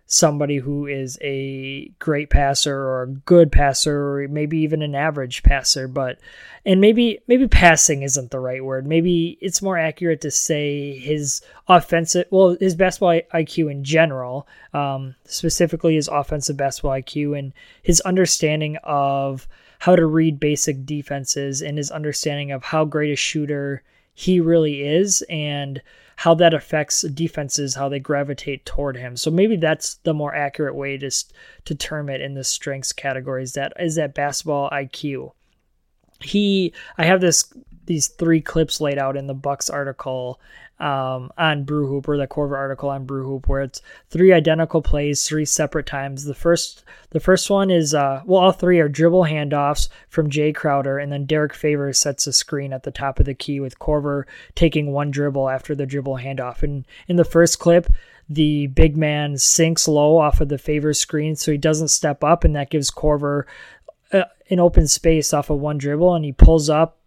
somebody 0.06 0.58
who 0.58 0.86
is 0.86 1.18
a 1.20 1.88
great 1.98 2.30
passer 2.30 2.76
or 2.76 3.02
a 3.02 3.08
good 3.08 3.50
passer 3.50 4.22
or 4.22 4.28
maybe 4.28 4.58
even 4.58 4.80
an 4.80 4.94
average 4.94 5.42
passer 5.42 5.88
but 5.88 6.18
and 6.64 6.80
maybe 6.80 7.18
maybe 7.26 7.48
passing 7.48 8.02
isn't 8.02 8.30
the 8.30 8.38
right 8.38 8.64
word. 8.64 8.86
Maybe 8.86 9.36
it's 9.40 9.62
more 9.62 9.76
accurate 9.76 10.20
to 10.20 10.30
say 10.30 10.96
his 10.98 11.42
offensive 11.68 12.26
well 12.30 12.56
his 12.58 12.76
basketball 12.76 13.20
iq 13.34 13.70
in 13.70 13.82
general 13.82 14.46
um, 14.72 15.16
specifically 15.24 15.96
his 15.96 16.08
offensive 16.08 16.56
basketball 16.56 16.92
iq 16.92 17.36
and 17.36 17.52
his 17.82 18.00
understanding 18.02 18.76
of 18.84 19.48
how 19.80 19.96
to 19.96 20.06
read 20.06 20.40
basic 20.40 20.86
defenses 20.86 21.62
and 21.62 21.78
his 21.78 21.90
understanding 21.90 22.52
of 22.52 22.62
how 22.62 22.84
great 22.84 23.12
a 23.12 23.16
shooter 23.16 23.82
he 24.14 24.40
really 24.40 24.82
is 24.82 25.22
and 25.28 25.82
how 26.16 26.34
that 26.34 26.54
affects 26.54 27.02
defenses, 27.02 27.74
how 27.74 27.88
they 27.88 27.98
gravitate 27.98 28.64
toward 28.64 28.96
him. 28.96 29.16
So 29.16 29.30
maybe 29.30 29.56
that's 29.56 29.96
the 29.96 30.14
more 30.14 30.34
accurate 30.34 30.74
way 30.74 30.96
to 30.98 31.10
to 31.66 31.74
term 31.74 32.08
it 32.08 32.20
in 32.20 32.34
the 32.34 32.44
strengths 32.44 32.92
categories. 32.92 33.52
That 33.52 33.72
is 33.78 33.94
that 33.96 34.14
basketball 34.14 34.70
IQ. 34.70 35.32
He, 36.20 36.72
I 36.98 37.04
have 37.04 37.20
this 37.20 37.52
these 37.86 38.08
three 38.08 38.40
clips 38.40 38.80
laid 38.80 38.98
out 38.98 39.16
in 39.16 39.26
the 39.26 39.34
Bucks 39.34 39.70
article 39.70 40.40
um, 40.78 41.30
on 41.38 41.64
Brew 41.64 41.86
Hoop 41.86 42.08
or 42.08 42.18
the 42.18 42.26
Korver 42.26 42.56
article 42.56 42.90
on 42.90 43.06
Brew 43.06 43.24
Hoop, 43.24 43.48
where 43.48 43.62
it's 43.62 43.80
three 44.10 44.32
identical 44.32 44.82
plays, 44.82 45.26
three 45.26 45.46
separate 45.46 45.86
times. 45.86 46.24
The 46.24 46.34
first, 46.34 46.84
the 47.10 47.20
first 47.20 47.48
one 47.48 47.70
is 47.70 47.94
uh, 47.94 48.22
well, 48.26 48.42
all 48.42 48.52
three 48.52 48.78
are 48.78 48.88
dribble 48.88 49.24
handoffs 49.24 49.88
from 50.08 50.28
Jay 50.28 50.52
Crowder, 50.52 50.98
and 50.98 51.10
then 51.10 51.24
Derek 51.24 51.54
Favors 51.54 51.98
sets 51.98 52.26
a 52.26 52.32
screen 52.32 52.72
at 52.72 52.82
the 52.82 52.90
top 52.90 53.18
of 53.18 53.26
the 53.26 53.34
key 53.34 53.58
with 53.58 53.78
Korver 53.78 54.24
taking 54.54 54.92
one 54.92 55.10
dribble 55.10 55.48
after 55.48 55.74
the 55.74 55.86
dribble 55.86 56.18
handoff. 56.18 56.62
And 56.62 56.84
in 57.08 57.16
the 57.16 57.24
first 57.24 57.58
clip, 57.58 57.90
the 58.28 58.66
big 58.66 58.96
man 58.96 59.38
sinks 59.38 59.86
low 59.86 60.18
off 60.18 60.40
of 60.40 60.48
the 60.48 60.58
Favors 60.58 60.98
screen, 60.98 61.36
so 61.36 61.52
he 61.52 61.58
doesn't 61.58 61.88
step 61.88 62.24
up, 62.24 62.44
and 62.44 62.56
that 62.56 62.70
gives 62.70 62.90
Korver 62.90 63.44
uh, 64.12 64.24
an 64.50 64.60
open 64.60 64.86
space 64.88 65.32
off 65.32 65.50
of 65.50 65.58
one 65.58 65.78
dribble, 65.78 66.14
and 66.14 66.24
he 66.24 66.32
pulls 66.32 66.68
up 66.68 66.98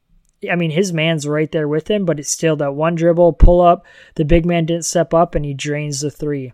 I 0.49 0.55
mean, 0.55 0.71
his 0.71 0.93
man's 0.93 1.27
right 1.27 1.51
there 1.51 1.67
with 1.67 1.89
him, 1.89 2.05
but 2.05 2.19
it's 2.19 2.29
still 2.29 2.55
that 2.57 2.73
one 2.73 2.95
dribble, 2.95 3.33
pull 3.33 3.61
up. 3.61 3.85
The 4.15 4.23
big 4.23 4.45
man 4.45 4.65
didn't 4.65 4.85
step 4.85 5.13
up 5.13 5.35
and 5.35 5.43
he 5.43 5.53
drains 5.53 6.01
the 6.01 6.11
three. 6.11 6.53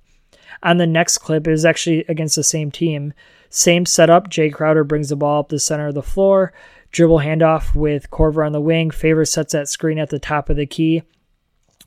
On 0.63 0.77
the 0.77 0.87
next 0.87 1.19
clip, 1.19 1.47
it 1.47 1.51
was 1.51 1.65
actually 1.65 2.05
against 2.07 2.35
the 2.35 2.43
same 2.43 2.71
team. 2.71 3.13
Same 3.49 3.85
setup. 3.85 4.29
Jay 4.29 4.49
Crowder 4.49 4.83
brings 4.83 5.09
the 5.09 5.15
ball 5.15 5.41
up 5.41 5.49
the 5.49 5.59
center 5.59 5.87
of 5.87 5.93
the 5.93 6.01
floor. 6.01 6.53
Dribble 6.91 7.19
handoff 7.19 7.75
with 7.75 8.09
Korver 8.09 8.45
on 8.45 8.53
the 8.53 8.61
wing. 8.61 8.89
Favor 8.89 9.25
sets 9.25 9.53
that 9.53 9.67
screen 9.67 9.99
at 9.99 10.09
the 10.09 10.19
top 10.19 10.49
of 10.49 10.57
the 10.57 10.65
key. 10.65 11.03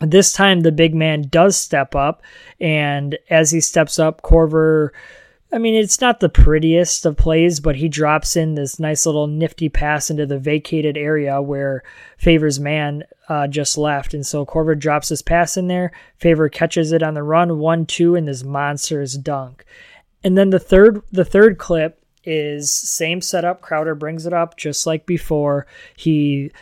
This 0.00 0.32
time, 0.32 0.60
the 0.60 0.70
big 0.70 0.94
man 0.94 1.22
does 1.22 1.56
step 1.56 1.96
up. 1.96 2.22
And 2.60 3.18
as 3.28 3.50
he 3.50 3.60
steps 3.60 3.98
up, 3.98 4.22
Korver 4.22 4.90
I 5.50 5.56
mean, 5.56 5.74
it's 5.74 6.00
not 6.00 6.20
the 6.20 6.28
prettiest 6.28 7.06
of 7.06 7.16
plays, 7.16 7.58
but 7.58 7.76
he 7.76 7.88
drops 7.88 8.36
in 8.36 8.54
this 8.54 8.78
nice 8.78 9.06
little 9.06 9.26
nifty 9.26 9.70
pass 9.70 10.10
into 10.10 10.26
the 10.26 10.38
vacated 10.38 10.98
area 10.98 11.40
where 11.40 11.82
Favor's 12.18 12.60
man 12.60 13.04
uh, 13.30 13.46
just 13.46 13.78
left. 13.78 14.12
And 14.12 14.26
so 14.26 14.44
Korver 14.44 14.78
drops 14.78 15.08
his 15.08 15.22
pass 15.22 15.56
in 15.56 15.68
there. 15.68 15.92
Favor 16.18 16.50
catches 16.50 16.92
it 16.92 17.02
on 17.02 17.14
the 17.14 17.22
run, 17.22 17.58
one, 17.58 17.86
two, 17.86 18.14
and 18.14 18.28
this 18.28 18.44
monstrous 18.44 19.14
dunk. 19.14 19.64
And 20.22 20.36
then 20.36 20.50
the 20.50 20.58
third, 20.58 21.02
the 21.12 21.24
third 21.24 21.56
clip 21.56 22.04
is 22.24 22.70
same 22.70 23.22
setup. 23.22 23.62
Crowder 23.62 23.94
brings 23.94 24.26
it 24.26 24.34
up 24.34 24.58
just 24.58 24.86
like 24.86 25.06
before. 25.06 25.66
He 25.96 26.52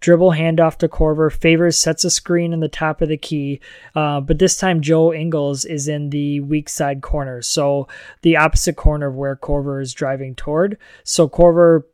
dribble 0.00 0.32
handoff 0.32 0.76
to 0.78 0.88
Korver. 0.88 1.32
Favors 1.32 1.78
sets 1.78 2.04
a 2.04 2.10
screen 2.10 2.52
in 2.52 2.60
the 2.60 2.68
top 2.68 3.00
of 3.00 3.08
the 3.08 3.16
key, 3.16 3.60
uh, 3.94 4.20
but 4.20 4.38
this 4.38 4.56
time 4.56 4.80
Joe 4.80 5.12
Ingles 5.12 5.64
is 5.64 5.88
in 5.88 6.10
the 6.10 6.40
weak 6.40 6.68
side 6.68 7.02
corner, 7.02 7.42
so 7.42 7.88
the 8.22 8.36
opposite 8.36 8.76
corner 8.76 9.06
of 9.08 9.14
where 9.14 9.36
Korver 9.36 9.80
is 9.80 9.94
driving 9.94 10.34
toward. 10.34 10.76
So 11.04 11.28
Korver, 11.28 11.84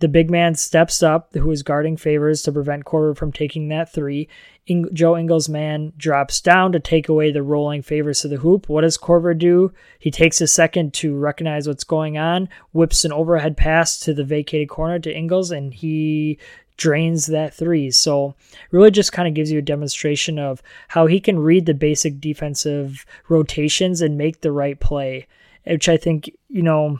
the 0.00 0.08
big 0.08 0.30
man, 0.30 0.54
steps 0.54 1.02
up, 1.02 1.34
who 1.34 1.50
is 1.50 1.62
guarding 1.62 1.96
Favors 1.96 2.42
to 2.42 2.52
prevent 2.52 2.84
Korver 2.84 3.16
from 3.16 3.32
taking 3.32 3.68
that 3.68 3.92
three. 3.92 4.28
In- 4.66 4.88
Joe 4.94 5.16
Ingles' 5.16 5.48
man 5.48 5.92
drops 5.96 6.40
down 6.40 6.72
to 6.72 6.80
take 6.80 7.08
away 7.08 7.32
the 7.32 7.42
rolling 7.42 7.82
Favors 7.82 8.20
to 8.20 8.28
the 8.28 8.36
hoop. 8.36 8.68
What 8.68 8.82
does 8.82 8.96
Korver 8.96 9.36
do? 9.36 9.72
He 9.98 10.10
takes 10.10 10.40
a 10.40 10.46
second 10.46 10.94
to 10.94 11.16
recognize 11.16 11.66
what's 11.66 11.84
going 11.84 12.16
on, 12.16 12.48
whips 12.72 13.04
an 13.04 13.12
overhead 13.12 13.56
pass 13.56 13.98
to 14.00 14.14
the 14.14 14.24
vacated 14.24 14.68
corner 14.68 14.98
to 15.00 15.14
Ingles, 15.14 15.50
and 15.50 15.74
he 15.74 16.38
drains 16.80 17.26
that 17.26 17.52
three. 17.52 17.90
So 17.90 18.34
really 18.70 18.90
just 18.90 19.12
kind 19.12 19.28
of 19.28 19.34
gives 19.34 19.52
you 19.52 19.58
a 19.58 19.62
demonstration 19.62 20.38
of 20.38 20.62
how 20.88 21.06
he 21.06 21.20
can 21.20 21.38
read 21.38 21.66
the 21.66 21.74
basic 21.74 22.20
defensive 22.20 23.04
rotations 23.28 24.00
and 24.00 24.16
make 24.16 24.40
the 24.40 24.50
right 24.50 24.80
play, 24.80 25.28
which 25.66 25.90
I 25.90 25.98
think, 25.98 26.30
you 26.48 26.62
know, 26.62 26.98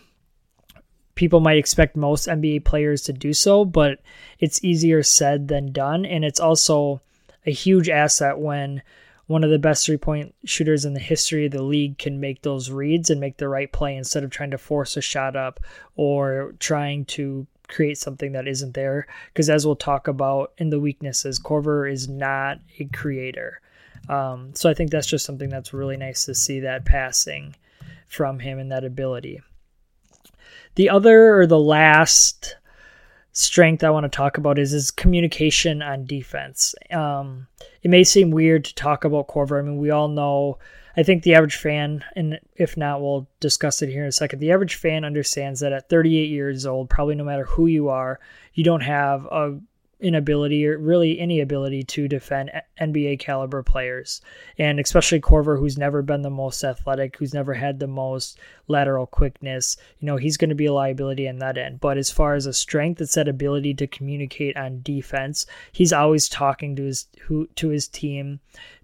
people 1.15 1.41
might 1.41 1.57
expect 1.57 1.97
most 1.97 2.29
NBA 2.29 2.65
players 2.65 3.03
to 3.05 3.15
do 3.15 3.33
so, 3.33 3.65
but 3.65 4.01
it's 4.39 4.63
easier 4.63 5.03
said 5.03 5.49
than 5.49 5.73
done. 5.73 6.05
And 6.05 6.27
it's 6.27 6.41
also 6.41 7.01
a 7.47 7.51
huge 7.51 7.89
asset 7.89 8.39
when 8.39 8.83
one 9.29 9.45
of 9.45 9.51
the 9.51 9.59
best 9.59 9.87
three 9.87 9.97
point 9.97 10.35
shooters 10.45 10.85
in 10.85 10.93
the 10.93 11.01
history 11.01 11.47
of 11.47 11.53
the 11.53 11.63
league 11.63 11.97
can 11.97 12.21
make 12.21 12.43
those 12.43 12.71
reads 12.71 13.09
and 13.09 13.19
make 13.19 13.39
the 13.39 13.49
right 13.49 13.73
play 13.73 13.97
instead 13.97 14.25
of 14.25 14.31
trying 14.31 14.51
to 14.51 14.59
force 14.59 14.99
a 14.99 15.01
shot 15.01 15.37
up 15.37 15.59
or 15.97 16.55
trying 16.59 17.07
to 17.07 17.47
create 17.71 17.99
something 17.99 18.33
that 18.33 18.49
isn't 18.49 18.75
there. 18.75 19.07
Because 19.29 19.49
as 19.49 19.65
we'll 19.65 19.77
talk 19.77 20.09
about 20.09 20.53
in 20.59 20.71
the 20.71 20.81
weaknesses, 20.81 21.39
Korver 21.39 21.91
is 21.91 22.09
not 22.09 22.59
a 22.79 22.85
creator. 22.87 23.61
Um, 24.09 24.55
so 24.55 24.69
I 24.69 24.75
think 24.75 24.91
that's 24.91 25.07
just 25.07 25.25
something 25.25 25.49
that's 25.49 25.73
really 25.73 25.97
nice 25.97 26.25
to 26.25 26.35
see 26.35 26.61
that 26.61 26.85
passing 26.85 27.55
from 28.07 28.39
him 28.39 28.59
and 28.59 28.73
that 28.73 28.85
ability. 28.85 29.41
The 30.75 30.91
other 30.91 31.39
or 31.39 31.47
the 31.47 31.59
last 31.59 32.57
strength 33.33 33.85
I 33.85 33.91
want 33.91 34.05
to 34.05 34.17
talk 34.17 34.39
about 34.39 34.59
is 34.59 34.73
his 34.73 34.91
communication 34.91 35.83
on 35.83 36.07
defense. 36.07 36.75
Um, 36.91 37.47
it 37.83 37.91
may 37.91 38.05
seem 38.05 38.31
weird 38.31 38.65
to 38.65 38.75
talk 38.75 39.05
about 39.05 39.29
Korver. 39.29 39.59
I 39.59 39.63
mean, 39.63 39.79
we 39.79 39.91
all 39.91 40.09
know 40.09 40.59
I 40.97 41.03
think 41.03 41.23
the 41.23 41.35
average 41.35 41.57
fan, 41.57 42.05
and 42.17 42.41
if 42.57 42.77
not, 42.77 43.01
we'll 43.01 43.29
discuss 43.39 43.83
it 43.83 43.91
here 43.91 44.03
in 44.03 44.09
a 44.09 44.13
second. 44.13 44.41
The 44.41 44.53
average 44.53 44.75
fan 44.75 45.05
understands 45.05 45.61
that 45.61 45.73
at 45.73 45.89
38 45.89 46.29
years 46.29 46.67
old, 46.67 46.91
probably 46.91 47.15
no 47.15 47.25
matter 47.25 47.45
who 47.45 47.67
you 47.67 47.89
are, 47.89 48.19
you 48.55 48.65
don't 48.65 48.83
have 48.83 49.27
a 49.27 49.61
inability 50.01 50.67
or 50.67 50.79
really 50.79 51.19
any 51.19 51.41
ability 51.41 51.83
to 51.83 52.09
defend 52.09 52.51
NBA 52.81 53.19
caliber 53.19 53.63
players. 53.63 54.21
And 54.59 54.81
especially 54.81 55.21
Korver, 55.21 55.59
who's 55.59 55.79
never 55.79 56.03
been 56.03 56.23
the 56.23 56.31
most 56.31 56.65
athletic, 56.65 57.17
who's 57.17 57.35
never 57.35 57.55
had 57.55 57.79
the 57.79 57.87
most 57.87 58.39
lateral 58.69 59.07
quickness, 59.07 59.77
you 59.99 60.07
know, 60.07 60.17
he's 60.17 60.37
going 60.37 60.49
to 60.51 60.55
be 60.55 60.67
a 60.67 60.73
liability 60.73 61.27
in 61.27 61.39
that 61.39 61.59
end. 61.59 61.81
But 61.81 61.99
as 61.99 62.11
far 62.11 62.35
as 62.35 62.47
a 62.47 62.53
strength, 62.53 63.01
it's 63.01 63.15
that 63.15 63.29
ability 63.29 63.75
to 63.75 63.87
communicate 63.87 64.57
on 64.57 64.83
defense. 64.83 65.47
He's 65.73 65.93
always 65.93 66.29
talking 66.29 66.77
to 66.77 66.85
his 66.85 67.07
who 67.23 67.49
to 67.57 67.69
his 67.69 67.89
team 67.89 68.41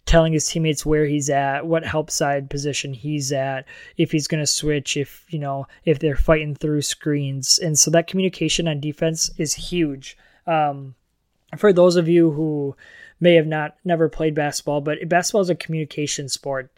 telling 0.07 0.33
his 0.33 0.49
teammates 0.49 0.87
where 0.87 1.05
he's 1.05 1.29
at, 1.29 1.67
what 1.67 1.85
help 1.85 2.11
side 2.11 2.49
position 2.49 2.95
he's 2.95 3.33
at, 3.33 3.67
if 3.97 4.13
he's 4.13 4.29
going 4.29 4.43
to 4.43 4.47
switch, 4.47 4.97
if, 4.97 5.27
you 5.29 5.39
know, 5.39 5.67
if 5.85 5.99
they're 5.99 6.17
fighting 6.17 6.55
through 6.55 6.83
screens. 6.83 7.59
And 7.59 7.79
so 7.79 7.91
that 7.91 8.07
communication 8.07 8.69
on 8.69 8.81
defense 8.81 9.31
is 9.37 9.55
huge. 9.55 10.17
Um, 10.47 10.95
for 11.57 11.73
those 11.73 11.97
of 11.97 12.09
you 12.09 12.31
who 12.31 12.77
may 13.21 13.35
have 13.35 13.47
not 13.47 13.77
never 13.85 14.09
played 14.09 14.35
basketball, 14.35 14.81
but 14.81 15.09
basketball 15.09 15.43
is 15.43 15.51
a 15.51 15.55
communication 15.55 16.29
sport 16.29 16.71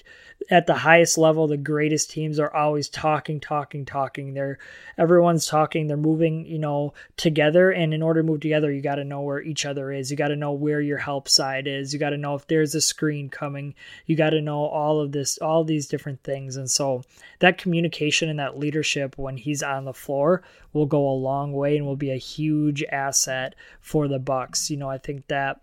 at 0.50 0.66
the 0.66 0.74
highest 0.74 1.18
level, 1.18 1.46
the 1.46 1.56
greatest 1.56 2.10
teams 2.10 2.38
are 2.38 2.54
always 2.54 2.88
talking, 2.88 3.40
talking, 3.40 3.84
talking. 3.84 4.34
They're 4.34 4.58
everyone's 4.96 5.46
talking. 5.46 5.86
They're 5.86 5.96
moving, 5.96 6.46
you 6.46 6.58
know, 6.58 6.94
together. 7.16 7.70
And 7.70 7.92
in 7.92 8.02
order 8.02 8.22
to 8.22 8.26
move 8.26 8.40
together, 8.40 8.72
you 8.72 8.80
got 8.80 8.96
to 8.96 9.04
know 9.04 9.20
where 9.20 9.42
each 9.42 9.66
other 9.66 9.92
is. 9.92 10.10
You 10.10 10.16
got 10.16 10.28
to 10.28 10.36
know 10.36 10.52
where 10.52 10.80
your 10.80 10.98
help 10.98 11.28
side 11.28 11.66
is. 11.66 11.92
You 11.92 11.98
got 11.98 12.10
to 12.10 12.16
know 12.16 12.34
if 12.34 12.46
there's 12.46 12.74
a 12.74 12.80
screen 12.80 13.28
coming. 13.28 13.74
You 14.06 14.16
got 14.16 14.30
to 14.30 14.40
know 14.40 14.64
all 14.64 15.00
of 15.00 15.12
this, 15.12 15.38
all 15.38 15.64
these 15.64 15.88
different 15.88 16.22
things. 16.22 16.56
And 16.56 16.70
so 16.70 17.02
that 17.40 17.58
communication 17.58 18.28
and 18.28 18.38
that 18.38 18.58
leadership 18.58 19.18
when 19.18 19.36
he's 19.36 19.62
on 19.62 19.84
the 19.84 19.92
floor 19.92 20.42
will 20.72 20.86
go 20.86 21.08
a 21.08 21.12
long 21.12 21.52
way 21.52 21.76
and 21.76 21.84
will 21.84 21.96
be 21.96 22.12
a 22.12 22.16
huge 22.16 22.84
asset 22.84 23.54
for 23.80 24.06
the 24.06 24.20
Bucks. 24.20 24.70
You 24.70 24.76
know, 24.76 24.88
I 24.88 24.98
think 24.98 25.26
that 25.26 25.60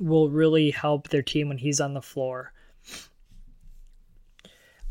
will 0.00 0.30
really 0.30 0.70
help 0.70 1.08
their 1.08 1.22
team 1.22 1.48
when 1.48 1.58
he's 1.58 1.80
on 1.80 1.94
the 1.94 2.02
floor. 2.02 2.52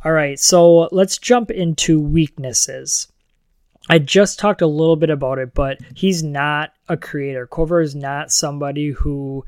All 0.05 0.13
right, 0.13 0.39
so 0.39 0.87
let's 0.93 1.17
jump 1.17 1.51
into 1.51 1.99
weaknesses. 1.99 3.11
I 3.89 3.99
just 3.99 4.39
talked 4.39 4.61
a 4.61 4.67
little 4.67 4.95
bit 4.95 5.09
about 5.09 5.39
it, 5.39 5.53
but 5.53 5.79
he's 5.95 6.23
not 6.23 6.71
a 6.87 6.95
creator. 6.95 7.47
Korver 7.47 7.83
is 7.83 7.95
not 7.95 8.31
somebody 8.31 8.91
who, 8.91 9.43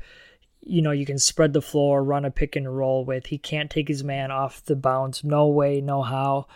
you 0.60 0.82
know, 0.82 0.90
you 0.90 1.06
can 1.06 1.18
spread 1.18 1.52
the 1.52 1.62
floor, 1.62 2.02
run 2.02 2.24
a 2.24 2.30
pick 2.30 2.56
and 2.56 2.76
roll 2.76 3.04
with. 3.04 3.26
He 3.26 3.38
can't 3.38 3.70
take 3.70 3.88
his 3.88 4.04
man 4.04 4.30
off 4.30 4.64
the 4.64 4.76
bounce. 4.76 5.22
No 5.22 5.46
way, 5.46 5.80
no 5.80 6.02
how. 6.02 6.48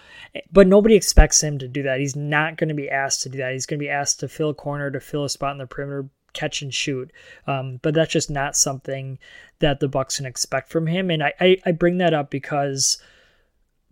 But 0.50 0.66
nobody 0.66 0.96
expects 0.96 1.42
him 1.42 1.58
to 1.58 1.68
do 1.68 1.84
that. 1.84 2.00
He's 2.00 2.16
not 2.16 2.56
going 2.56 2.68
to 2.68 2.74
be 2.74 2.90
asked 2.90 3.22
to 3.22 3.28
do 3.28 3.38
that. 3.38 3.52
He's 3.52 3.66
going 3.66 3.78
to 3.78 3.84
be 3.84 3.90
asked 3.90 4.20
to 4.20 4.28
fill 4.28 4.50
a 4.50 4.54
corner, 4.54 4.90
to 4.90 5.00
fill 5.00 5.24
a 5.24 5.30
spot 5.30 5.52
in 5.52 5.58
the 5.58 5.66
perimeter, 5.66 6.10
catch 6.36 6.62
and 6.62 6.72
shoot. 6.72 7.10
Um, 7.48 7.80
but 7.82 7.94
that's 7.94 8.12
just 8.12 8.30
not 8.30 8.56
something 8.56 9.18
that 9.58 9.80
the 9.80 9.88
Bucks 9.88 10.18
can 10.18 10.26
expect 10.26 10.68
from 10.68 10.86
him. 10.86 11.10
And 11.10 11.22
I, 11.24 11.32
I, 11.40 11.56
I 11.66 11.72
bring 11.72 11.98
that 11.98 12.14
up 12.14 12.30
because– 12.30 13.02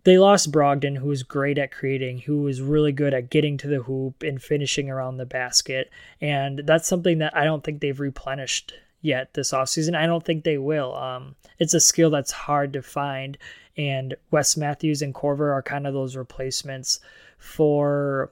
they 0.05 0.19
lost 0.19 0.51
Brogdon, 0.51 0.97
who 0.97 1.07
was 1.07 1.23
great 1.23 1.57
at 1.57 1.71
creating, 1.71 2.19
who 2.19 2.43
was 2.43 2.61
really 2.61 2.91
good 2.91 3.13
at 3.13 3.31
getting 3.31 3.57
to 3.57 3.67
the 3.67 3.81
hoop 3.81 4.21
and 4.21 4.41
finishing 4.41 4.89
around 4.89 5.17
the 5.17 5.25
basket. 5.25 5.89
And 6.21 6.59
that's 6.59 6.87
something 6.87 7.17
that 7.17 7.35
I 7.35 7.43
don't 7.43 7.63
think 7.63 7.81
they've 7.81 7.99
replenished 7.99 8.73
yet 9.01 9.33
this 9.33 9.51
offseason. 9.51 9.95
I 9.95 10.05
don't 10.05 10.23
think 10.23 10.43
they 10.43 10.59
will. 10.59 10.95
Um, 10.95 11.35
it's 11.57 11.73
a 11.73 11.79
skill 11.79 12.11
that's 12.11 12.31
hard 12.31 12.71
to 12.73 12.83
find. 12.83 13.35
And 13.77 14.15
Wes 14.29 14.55
Matthews 14.55 15.01
and 15.01 15.13
Korver 15.13 15.51
are 15.51 15.63
kind 15.63 15.87
of 15.87 15.95
those 15.95 16.15
replacements 16.15 16.99
for 17.39 18.31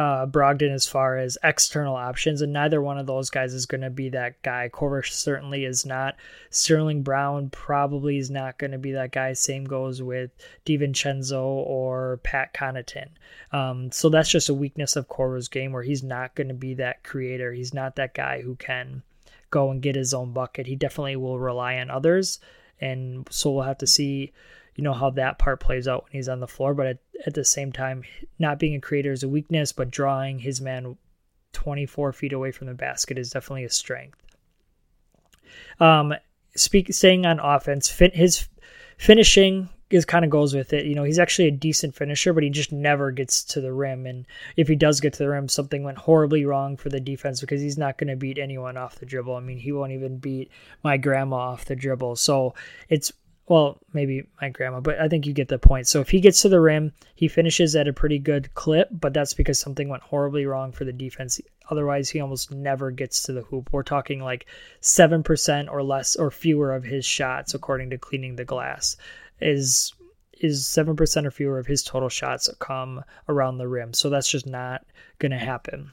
uh, 0.00 0.24
Brogdon 0.24 0.72
as 0.72 0.86
far 0.86 1.18
as 1.18 1.36
external 1.44 1.94
options, 1.94 2.40
and 2.40 2.54
neither 2.54 2.80
one 2.80 2.96
of 2.96 3.06
those 3.06 3.28
guys 3.28 3.52
is 3.52 3.66
going 3.66 3.82
to 3.82 3.90
be 3.90 4.08
that 4.08 4.40
guy. 4.40 4.70
Korver 4.72 5.06
certainly 5.06 5.66
is 5.66 5.84
not. 5.84 6.16
Sterling 6.48 7.02
Brown 7.02 7.50
probably 7.50 8.16
is 8.16 8.30
not 8.30 8.56
going 8.56 8.70
to 8.70 8.78
be 8.78 8.92
that 8.92 9.12
guy. 9.12 9.34
Same 9.34 9.66
goes 9.66 10.00
with 10.00 10.30
DiVincenzo 10.64 11.42
or 11.42 12.18
Pat 12.22 12.54
Connaughton. 12.54 13.08
Um, 13.52 13.92
so 13.92 14.08
that's 14.08 14.30
just 14.30 14.48
a 14.48 14.54
weakness 14.54 14.96
of 14.96 15.06
Korver's 15.06 15.48
game 15.48 15.70
where 15.70 15.82
he's 15.82 16.02
not 16.02 16.34
going 16.34 16.48
to 16.48 16.54
be 16.54 16.72
that 16.74 17.04
creator. 17.04 17.52
He's 17.52 17.74
not 17.74 17.96
that 17.96 18.14
guy 18.14 18.40
who 18.40 18.54
can 18.54 19.02
go 19.50 19.70
and 19.70 19.82
get 19.82 19.96
his 19.96 20.14
own 20.14 20.32
bucket. 20.32 20.66
He 20.66 20.76
definitely 20.76 21.16
will 21.16 21.38
rely 21.38 21.76
on 21.76 21.90
others, 21.90 22.40
and 22.80 23.28
so 23.30 23.50
we'll 23.50 23.64
have 23.64 23.76
to 23.78 23.86
see 23.86 24.32
you 24.80 24.84
know 24.84 24.94
how 24.94 25.10
that 25.10 25.38
part 25.38 25.60
plays 25.60 25.86
out 25.86 26.04
when 26.04 26.12
he's 26.12 26.28
on 26.30 26.40
the 26.40 26.48
floor. 26.48 26.72
But 26.72 26.86
at, 26.86 26.98
at 27.26 27.34
the 27.34 27.44
same 27.44 27.70
time, 27.70 28.02
not 28.38 28.58
being 28.58 28.74
a 28.74 28.80
creator 28.80 29.12
is 29.12 29.22
a 29.22 29.28
weakness, 29.28 29.72
but 29.72 29.90
drawing 29.90 30.38
his 30.38 30.58
man 30.58 30.96
24 31.52 32.14
feet 32.14 32.32
away 32.32 32.50
from 32.50 32.66
the 32.66 32.72
basket 32.72 33.18
is 33.18 33.28
definitely 33.28 33.64
a 33.64 33.70
strength. 33.70 34.18
Um, 35.80 36.14
speak 36.56 36.90
on 37.04 37.40
offense, 37.40 37.90
his 37.90 38.48
finishing 38.96 39.68
is 39.90 40.06
kind 40.06 40.24
of 40.24 40.30
goes 40.30 40.54
with 40.54 40.72
it. 40.72 40.86
You 40.86 40.94
know, 40.94 41.04
he's 41.04 41.18
actually 41.18 41.48
a 41.48 41.50
decent 41.50 41.94
finisher, 41.94 42.32
but 42.32 42.42
he 42.42 42.48
just 42.48 42.72
never 42.72 43.10
gets 43.10 43.44
to 43.44 43.60
the 43.60 43.74
rim. 43.74 44.06
And 44.06 44.24
if 44.56 44.66
he 44.66 44.76
does 44.76 45.00
get 45.00 45.12
to 45.14 45.18
the 45.18 45.28
rim, 45.28 45.46
something 45.46 45.82
went 45.82 45.98
horribly 45.98 46.46
wrong 46.46 46.78
for 46.78 46.88
the 46.88 47.00
defense 47.00 47.42
because 47.42 47.60
he's 47.60 47.76
not 47.76 47.98
going 47.98 48.08
to 48.08 48.16
beat 48.16 48.38
anyone 48.38 48.78
off 48.78 48.98
the 48.98 49.04
dribble. 49.04 49.34
I 49.34 49.40
mean, 49.40 49.58
he 49.58 49.72
won't 49.72 49.92
even 49.92 50.16
beat 50.16 50.50
my 50.82 50.96
grandma 50.96 51.36
off 51.36 51.66
the 51.66 51.76
dribble. 51.76 52.16
So 52.16 52.54
it's 52.88 53.12
well, 53.50 53.78
maybe 53.92 54.22
my 54.40 54.48
grandma, 54.48 54.78
but 54.78 55.00
I 55.00 55.08
think 55.08 55.26
you 55.26 55.32
get 55.32 55.48
the 55.48 55.58
point. 55.58 55.88
So 55.88 56.00
if 56.00 56.08
he 56.08 56.20
gets 56.20 56.40
to 56.42 56.48
the 56.48 56.60
rim, 56.60 56.92
he 57.16 57.26
finishes 57.26 57.74
at 57.74 57.88
a 57.88 57.92
pretty 57.92 58.20
good 58.20 58.54
clip, 58.54 58.86
but 58.92 59.12
that's 59.12 59.34
because 59.34 59.58
something 59.58 59.88
went 59.88 60.04
horribly 60.04 60.46
wrong 60.46 60.70
for 60.70 60.84
the 60.84 60.92
defense. 60.92 61.40
Otherwise, 61.68 62.08
he 62.08 62.20
almost 62.20 62.52
never 62.52 62.92
gets 62.92 63.24
to 63.24 63.32
the 63.32 63.42
hoop. 63.42 63.68
We're 63.72 63.82
talking 63.82 64.20
like 64.20 64.46
7% 64.82 65.68
or 65.68 65.82
less 65.82 66.14
or 66.14 66.30
fewer 66.30 66.72
of 66.72 66.84
his 66.84 67.04
shots 67.04 67.52
according 67.52 67.90
to 67.90 67.98
cleaning 67.98 68.36
the 68.36 68.44
glass 68.44 68.96
is 69.40 69.94
is 70.38 70.64
7% 70.64 71.24
or 71.24 71.30
fewer 71.32 71.58
of 71.58 71.66
his 71.66 71.82
total 71.82 72.08
shots 72.08 72.48
come 72.60 73.02
around 73.28 73.58
the 73.58 73.66
rim. 73.66 73.92
So 73.92 74.10
that's 74.10 74.30
just 74.30 74.46
not 74.46 74.86
going 75.18 75.32
to 75.32 75.38
happen. 75.38 75.92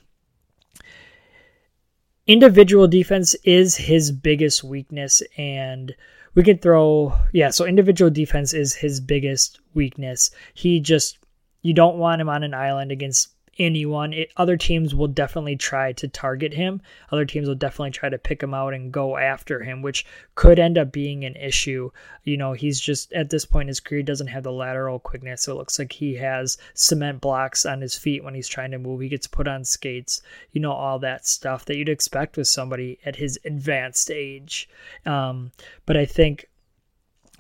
Individual 2.28 2.88
defense 2.88 3.36
is 3.44 3.76
his 3.76 4.12
biggest 4.12 4.64
weakness 4.64 5.24
and 5.38 5.96
we 6.38 6.44
could 6.44 6.62
throw 6.62 7.12
yeah 7.34 7.50
so 7.50 7.66
individual 7.66 8.12
defense 8.12 8.54
is 8.54 8.76
his 8.76 9.00
biggest 9.00 9.60
weakness. 9.74 10.30
He 10.54 10.80
just 10.80 11.18
you 11.64 11.74
don't 11.74 11.98
want 11.98 12.22
him 12.22 12.30
on 12.30 12.44
an 12.44 12.54
island 12.54 12.92
against 12.92 13.34
anyone. 13.60 14.14
It, 14.14 14.32
other 14.38 14.58
teams 14.58 14.94
will 14.94 15.08
definitely 15.08 15.56
try 15.56 15.94
to 15.94 16.08
target 16.08 16.54
him. 16.54 16.82
Other 17.12 17.26
teams 17.26 17.48
will 17.48 17.56
definitely 17.56 17.92
try 17.92 18.10
to 18.10 18.18
pick 18.18 18.42
him 18.42 18.54
out 18.54 18.74
and 18.74 18.92
go 18.92 19.18
after 19.18 19.64
him 19.64 19.82
which 19.82 20.06
could 20.36 20.60
end 20.60 20.78
up 20.78 20.92
being 20.92 21.26
an 21.26 21.36
issue. 21.36 21.92
You 22.24 22.38
know 22.38 22.54
he's 22.54 22.80
just 22.80 23.12
at 23.14 23.30
this 23.30 23.46
point 23.46 23.70
his 23.70 23.80
career 23.80 24.04
doesn't 24.04 24.28
have 24.28 24.44
the 24.44 24.52
lateral 24.52 25.00
quickness. 25.00 25.44
So 25.44 25.54
it 25.54 25.58
looks 25.58 25.80
like 25.80 25.92
he 25.92 26.16
has 26.16 26.58
cement 26.74 27.22
blocks 27.22 27.66
on 27.66 27.82
his 27.82 27.98
feet 27.98 28.24
when 28.24 28.36
he's 28.36 28.48
trying 28.48 28.72
to 28.72 28.80
move. 28.80 29.02
He 29.02 29.10
gets 29.10 29.28
put 29.28 29.48
on 29.48 29.64
skates 29.64 30.22
you 30.52 30.62
know 30.62 30.72
all 30.72 31.00
that 31.00 31.26
stuff 31.26 31.66
that 31.66 31.78
you'd 31.78 31.90
expect 31.90 32.38
with 32.38 32.48
somebody 32.48 33.00
at 33.06 33.16
his 33.16 33.40
advanced 33.46 34.10
age. 34.12 34.70
Um, 35.06 35.52
but 35.86 35.98
i 35.98 36.06
think 36.06 36.48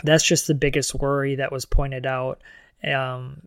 that's 0.03 0.24
just 0.24 0.47
the 0.47 0.53
biggest 0.53 0.93
worry 0.93 1.36
that 1.36 1.51
was 1.51 1.65
pointed 1.65 2.05
out 2.05 2.41
um, 2.84 3.41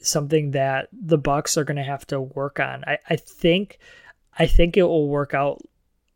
something 0.00 0.52
that 0.52 0.88
the 0.92 1.18
Bucks 1.18 1.56
are 1.56 1.64
going 1.64 1.76
to 1.76 1.82
have 1.82 2.06
to 2.08 2.20
work 2.20 2.60
on. 2.60 2.84
I, 2.86 2.98
I 3.08 3.16
think 3.16 3.78
I 4.38 4.46
think 4.46 4.76
it 4.76 4.82
will 4.82 5.08
work 5.08 5.34
out 5.34 5.62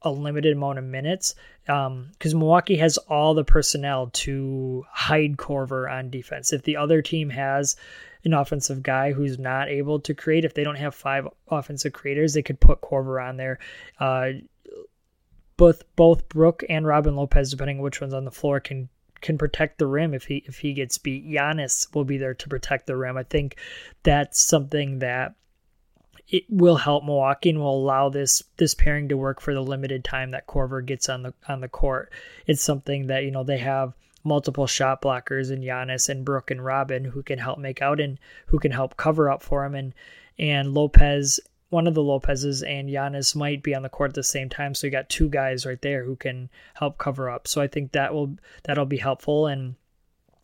a 0.03 0.11
limited 0.11 0.57
amount 0.57 0.79
of 0.79 0.85
minutes 0.85 1.35
because 1.63 1.87
um, 1.87 2.39
Milwaukee 2.39 2.77
has 2.77 2.99
all 2.99 3.35
the 3.35 3.45
personnel 3.45 4.11
to 4.13 4.85
hide 4.91 5.37
Korver 5.37 5.91
on 5.91 6.11
defense. 6.11 6.53
If 6.53 6.63
the 6.63 6.77
other 6.77 7.01
team 7.01 7.31
has 7.31 7.77
an 8.25 8.35
offensive 8.35 8.83
guy 8.83 9.13
who's 9.13 9.39
not 9.39 9.69
able 9.69 10.01
to 10.01 10.15
create, 10.15 10.45
if 10.45 10.55
they 10.55 10.65
don't 10.65 10.77
have 10.77 10.95
five 10.95 11.27
offensive 11.49 11.93
creators, 11.93 12.35
they 12.35 12.43
could 12.43 12.61
put 12.61 12.83
Korver 12.83 13.23
on 13.23 13.37
there. 13.37 13.59
Uh, 13.99 14.33
both 15.57 15.85
both 15.97 16.29
Brook 16.29 16.65
and 16.69 16.87
Robin 16.87 17.17
Lopez, 17.17 17.51
depending 17.51 17.79
on 17.79 17.83
which 17.83 18.01
one's 18.01 18.15
on 18.15 18.25
the 18.25 18.31
floor, 18.31 18.61
can 18.61 18.89
can 19.25 19.39
protect 19.39 19.79
the 19.79 19.87
rim 19.87 20.13
if 20.13 20.27
he 20.27 20.45
if 20.47 20.59
he 20.59 20.75
gets 20.75 20.99
beat. 20.99 21.27
Giannis 21.27 21.93
will 21.95 22.05
be 22.05 22.19
there 22.19 22.35
to 22.35 22.49
protect 22.49 22.87
the 22.87 22.95
rim. 22.95 23.17
I 23.17 23.23
think 23.23 23.57
that's 24.03 24.39
something 24.39 24.99
that 24.99 25.35
it 26.29 26.45
will 26.51 26.77
help 26.77 27.05
Milwaukee 27.05 27.49
and 27.49 27.59
will 27.59 27.75
allow 27.75 28.11
this 28.11 28.43
this 28.59 28.75
pairing 28.75 29.09
to 29.09 29.17
work 29.17 29.41
for 29.41 29.55
the 29.55 29.63
limited 29.63 30.05
time 30.05 30.31
that 30.33 30.47
Korver 30.47 30.85
gets 30.85 31.09
on 31.09 31.23
the 31.23 31.33
on 31.49 31.63
the 31.63 31.69
court. 31.69 32.13
It's 32.47 32.63
something 32.63 33.07
that 33.07 33.25
you 33.25 33.31
know 33.31 33.45
they 33.45 33.59
have 33.59 33.95
multiple 34.25 34.67
shot 34.67 35.01
blockers 35.01 35.51
in 35.51 35.63
Giannis 35.63 36.11
and 36.11 36.25
Brook 36.25 36.51
and 36.51 36.63
Robin 36.63 37.05
who 37.05 37.23
can 37.23 37.39
help 37.39 37.59
make 37.59 37.81
out 37.81 38.01
and 38.01 38.19
who 38.47 38.59
can 38.59 38.73
help 38.73 38.99
cover 38.99 39.31
up 39.31 39.43
for 39.43 39.65
him 39.65 39.75
and 39.75 39.95
and 40.39 40.75
Lopez 40.75 41.41
one 41.75 41.89
of 41.89 41.95
the 41.95 42.03
Lopez's 42.05 42.63
and 42.63 42.89
Giannis 42.89 43.35
might 43.35 43.61
be 43.61 43.75
on 43.75 43.83
the 43.83 43.89
court 43.89 44.13
at 44.13 44.15
the 44.15 44.23
same 44.23 44.49
time. 44.49 44.77
So 44.77 44.87
you 44.87 44.93
got 44.93 45.09
two 45.09 45.29
guys 45.29 45.67
right 45.67 45.83
there 45.83 46.05
who 46.05 46.15
can 46.15 46.49
help 46.75 46.99
cover 46.99 47.29
up. 47.29 47.49
So 47.49 47.61
I 47.61 47.67
think 47.67 47.91
that 47.93 48.15
will 48.15 48.37
that'll 48.63 48.87
be 48.87 48.99
helpful 48.99 49.49
and 49.49 49.75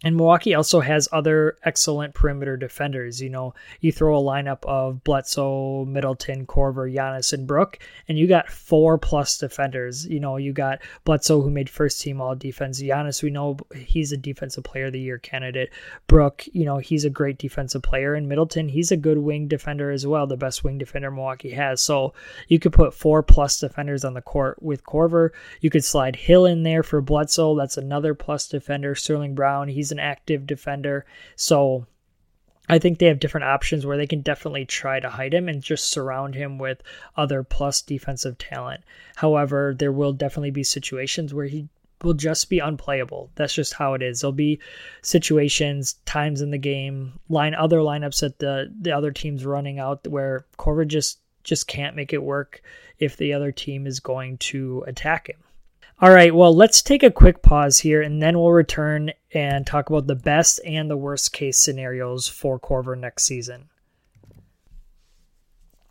and 0.03 0.17
Milwaukee 0.17 0.55
also 0.55 0.81
has 0.81 1.09
other 1.13 1.59
excellent 1.65 2.15
perimeter 2.15 2.57
defenders. 2.57 3.21
You 3.21 3.31
know, 3.31 3.55
you 3.81 3.93
throw 3.93 4.19
a 4.19 4.23
lineup 4.23 4.65
of 4.65 5.05
Bledsoe, 5.05 5.85
Middleton, 5.85 6.47
Korver, 6.47 6.93
Giannis, 6.93 7.33
and 7.33 7.47
Brook, 7.47 7.79
and 8.09 8.19
you 8.19 8.27
got 8.27 8.49
four 8.49 8.97
plus 8.97 9.37
defenders. 9.39 10.07
You 10.07 10.21
know, 10.21 10.37
you 10.37 10.53
got 10.53 10.81
Bledsoe 11.05 11.43
who 11.43 11.51
made 11.51 11.69
first 11.69 12.01
team 12.01 12.21
all 12.21 12.35
defense. 12.35 12.81
Giannis, 12.83 13.23
we 13.23 13.31
know 13.31 13.59
he's 13.77 14.13
a 14.13 14.17
defensive 14.17 14.65
player 14.65 14.87
of 14.87 14.93
the 14.93 15.01
year 15.01 15.19
candidate. 15.19 15.71
Brook, 16.07 16.45
you 16.53 16.65
know, 16.65 16.79
he's 16.79 17.05
a 17.05 17.11
great 17.11 17.39
defensive 17.39 17.83
player. 17.83 18.15
And 18.15 18.29
Middleton, 18.29 18.69
he's 18.69 18.91
a 18.91 18.97
good 18.97 19.19
wing 19.19 19.49
defender 19.49 19.91
as 19.91 20.07
well, 20.07 20.27
the 20.27 20.37
best 20.37 20.65
wing 20.65 20.79
defender 20.79 21.11
Milwaukee 21.11 21.51
has. 21.51 21.83
So 21.83 22.15
you 22.49 22.59
could 22.59 22.73
put 22.73 22.95
four 22.95 23.23
plus 23.23 23.61
defenders 23.61 24.05
on 24.05 24.15
the 24.15 24.23
court 24.23 24.63
with 24.63 24.85
Korver. 24.85 25.31
You 25.61 25.71
could 25.71 25.85
slide 25.85 26.17
Hill 26.17 26.47
in 26.47 26.63
there 26.63 26.83
for 26.83 27.01
Bledsoe. 27.01 27.57
That's 27.57 27.77
another 27.77 28.15
plus 28.15 28.49
defender. 28.49 28.95
Sterling 28.95 29.35
Brown, 29.35 29.69
he's 29.69 29.90
an 29.93 29.99
active 29.99 30.47
defender. 30.47 31.05
So 31.37 31.87
I 32.69 32.79
think 32.79 32.99
they 32.99 33.07
have 33.07 33.19
different 33.19 33.47
options 33.47 33.85
where 33.85 33.97
they 33.97 34.07
can 34.07 34.21
definitely 34.21 34.65
try 34.65 35.01
to 35.01 35.11
hide 35.11 35.35
him 35.35 35.49
and 35.49 35.61
just 35.61 35.91
surround 35.91 36.37
him 36.37 36.57
with 36.57 36.83
other 37.17 37.43
plus 37.43 37.83
defensive 37.83 38.39
talent. 38.39 38.83
However, 39.17 39.75
there 39.77 39.91
will 39.91 40.13
definitely 40.13 40.53
be 40.53 40.63
situations 40.63 41.35
where 41.35 41.47
he 41.47 41.69
will 42.03 42.15
just 42.15 42.49
be 42.49 42.61
unplayable. 42.61 43.31
That's 43.35 43.55
just 43.55 43.75
how 43.75 43.95
it 43.95 44.03
is. 44.03 44.21
There'll 44.21 44.33
be 44.33 44.61
situations, 45.03 45.95
times 46.07 46.41
in 46.41 46.51
the 46.51 46.59
game, 46.59 47.19
line 47.29 47.55
other 47.55 47.79
lineups 47.79 48.21
that 48.21 48.39
the 48.39 48.73
the 48.81 48.93
other 48.93 49.11
team's 49.11 49.45
running 49.45 49.79
out 49.79 50.07
where 50.07 50.47
Korver 50.57 50.87
just 50.87 51.19
just 51.43 51.67
can't 51.67 51.97
make 51.97 52.13
it 52.13 52.23
work 52.23 52.63
if 52.99 53.17
the 53.17 53.33
other 53.33 53.51
team 53.51 53.87
is 53.87 53.99
going 53.99 54.39
to 54.39 54.85
attack 54.87 55.29
him. 55.29 55.43
All 56.03 56.11
right, 56.11 56.35
well, 56.35 56.57
let's 56.57 56.81
take 56.81 57.03
a 57.03 57.11
quick 57.11 57.43
pause 57.43 57.79
here 57.79 58.01
and 58.01 58.23
then 58.23 58.39
we'll 58.39 58.53
return 58.53 59.13
and 59.35 59.67
talk 59.67 59.91
about 59.91 60.07
the 60.07 60.15
best 60.15 60.59
and 60.65 60.91
the 60.91 60.97
worst 60.97 61.35
case 61.35 61.63
scenarios 61.63 62.27
for 62.27 62.59
Korver 62.59 62.99
next 62.99 63.25
season. 63.25 63.69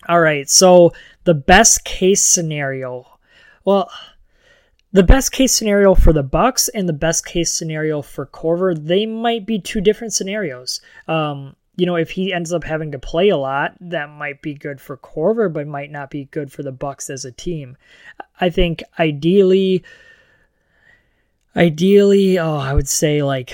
All 0.08 0.20
right, 0.20 0.50
so 0.50 0.94
the 1.26 1.36
best 1.36 1.86
case 1.86 2.24
scenario. 2.24 3.06
Well, 3.66 3.92
the 4.92 5.04
best 5.04 5.32
case 5.32 5.54
scenario 5.54 5.94
for 5.94 6.12
the 6.12 6.24
Bucks 6.24 6.70
and 6.70 6.90
the 6.90 6.94
best 6.94 7.24
case 7.24 7.52
scenario 7.52 8.02
for 8.02 8.26
Korver, 8.26 8.76
they 8.76 9.06
might 9.06 9.46
be 9.46 9.60
two 9.60 9.80
different 9.80 10.14
scenarios. 10.14 10.82
Um, 11.08 11.56
you 11.80 11.86
know, 11.86 11.96
if 11.96 12.12
he 12.12 12.34
ends 12.34 12.52
up 12.52 12.66
having 12.66 12.92
to 12.92 13.00
play 13.00 13.30
a 13.30 13.38
lot, 13.38 13.74
that 13.80 14.10
might 14.10 14.42
be 14.42 14.54
good 14.54 14.82
for 14.82 14.98
Korver, 14.98 15.52
but 15.52 15.66
might 15.66 15.92
not 15.92 16.12
be 16.12 16.26
good 16.26 16.52
for 16.52 16.62
the 16.62 16.74
Bucks 16.74 17.10
as 17.10 17.24
a 17.24 17.32
team. 17.32 17.78
I 18.42 18.50
think 18.50 18.84
ideally, 19.00 19.86
ideally, 21.56 22.38
oh, 22.38 22.58
I 22.58 22.74
would 22.74 22.90
say 22.90 23.24
like 23.24 23.54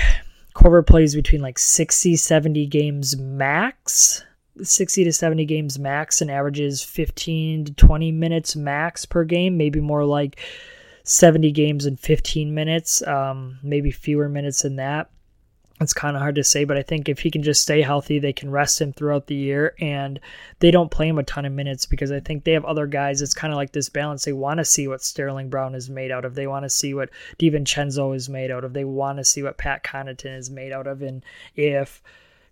Korver 0.55 0.85
plays 0.85 1.13
between 1.13 1.41
like 1.41 1.59
60, 1.59 2.15
70 2.15 2.65
games 2.65 3.15
max. 3.15 4.23
60 4.63 5.03
to 5.03 5.11
70 5.11 5.45
games 5.45 5.77
max 5.77 6.21
and 6.21 6.31
averages 6.31 6.81
15 6.81 7.65
to 7.65 7.73
20 7.73 8.11
minutes 8.13 8.55
max 8.55 9.05
per 9.05 9.25
game, 9.25 9.57
maybe 9.57 9.81
more 9.81 10.05
like 10.05 10.39
70 11.03 11.51
games 11.51 11.85
in 11.85 11.97
15 11.97 12.53
minutes, 12.55 13.05
um, 13.05 13.59
maybe 13.61 13.91
fewer 13.91 14.29
minutes 14.29 14.61
than 14.61 14.77
that 14.77 15.09
it's 15.81 15.93
kind 15.93 16.15
of 16.15 16.21
hard 16.21 16.35
to 16.35 16.43
say, 16.43 16.63
but 16.63 16.77
I 16.77 16.83
think 16.83 17.09
if 17.09 17.19
he 17.19 17.29
can 17.29 17.43
just 17.43 17.61
stay 17.61 17.81
healthy, 17.81 18.17
they 18.17 18.31
can 18.31 18.49
rest 18.49 18.79
him 18.79 18.93
throughout 18.93 19.27
the 19.27 19.35
year 19.35 19.75
and 19.79 20.21
they 20.59 20.71
don't 20.71 20.89
play 20.89 21.07
him 21.07 21.17
a 21.17 21.23
ton 21.23 21.43
of 21.43 21.51
minutes 21.51 21.85
because 21.85 22.13
I 22.13 22.21
think 22.21 22.43
they 22.43 22.53
have 22.53 22.63
other 22.63 22.87
guys. 22.87 23.21
It's 23.21 23.33
kind 23.33 23.51
of 23.51 23.57
like 23.57 23.73
this 23.73 23.89
balance. 23.89 24.23
They 24.23 24.31
want 24.31 24.59
to 24.59 24.65
see 24.65 24.87
what 24.87 25.03
Sterling 25.03 25.49
Brown 25.49 25.75
is 25.75 25.89
made 25.89 26.11
out 26.11 26.23
of. 26.23 26.33
They 26.33 26.47
want 26.47 26.63
to 26.63 26.69
see 26.69 26.93
what 26.93 27.09
DiVincenzo 27.39 28.15
is 28.15 28.29
made 28.29 28.51
out 28.51 28.63
of. 28.63 28.71
They 28.71 28.85
want 28.85 29.17
to 29.17 29.25
see 29.25 29.43
what 29.43 29.57
Pat 29.57 29.83
Connaughton 29.83 30.37
is 30.37 30.49
made 30.49 30.71
out 30.71 30.87
of. 30.87 31.01
And 31.01 31.25
if 31.57 32.01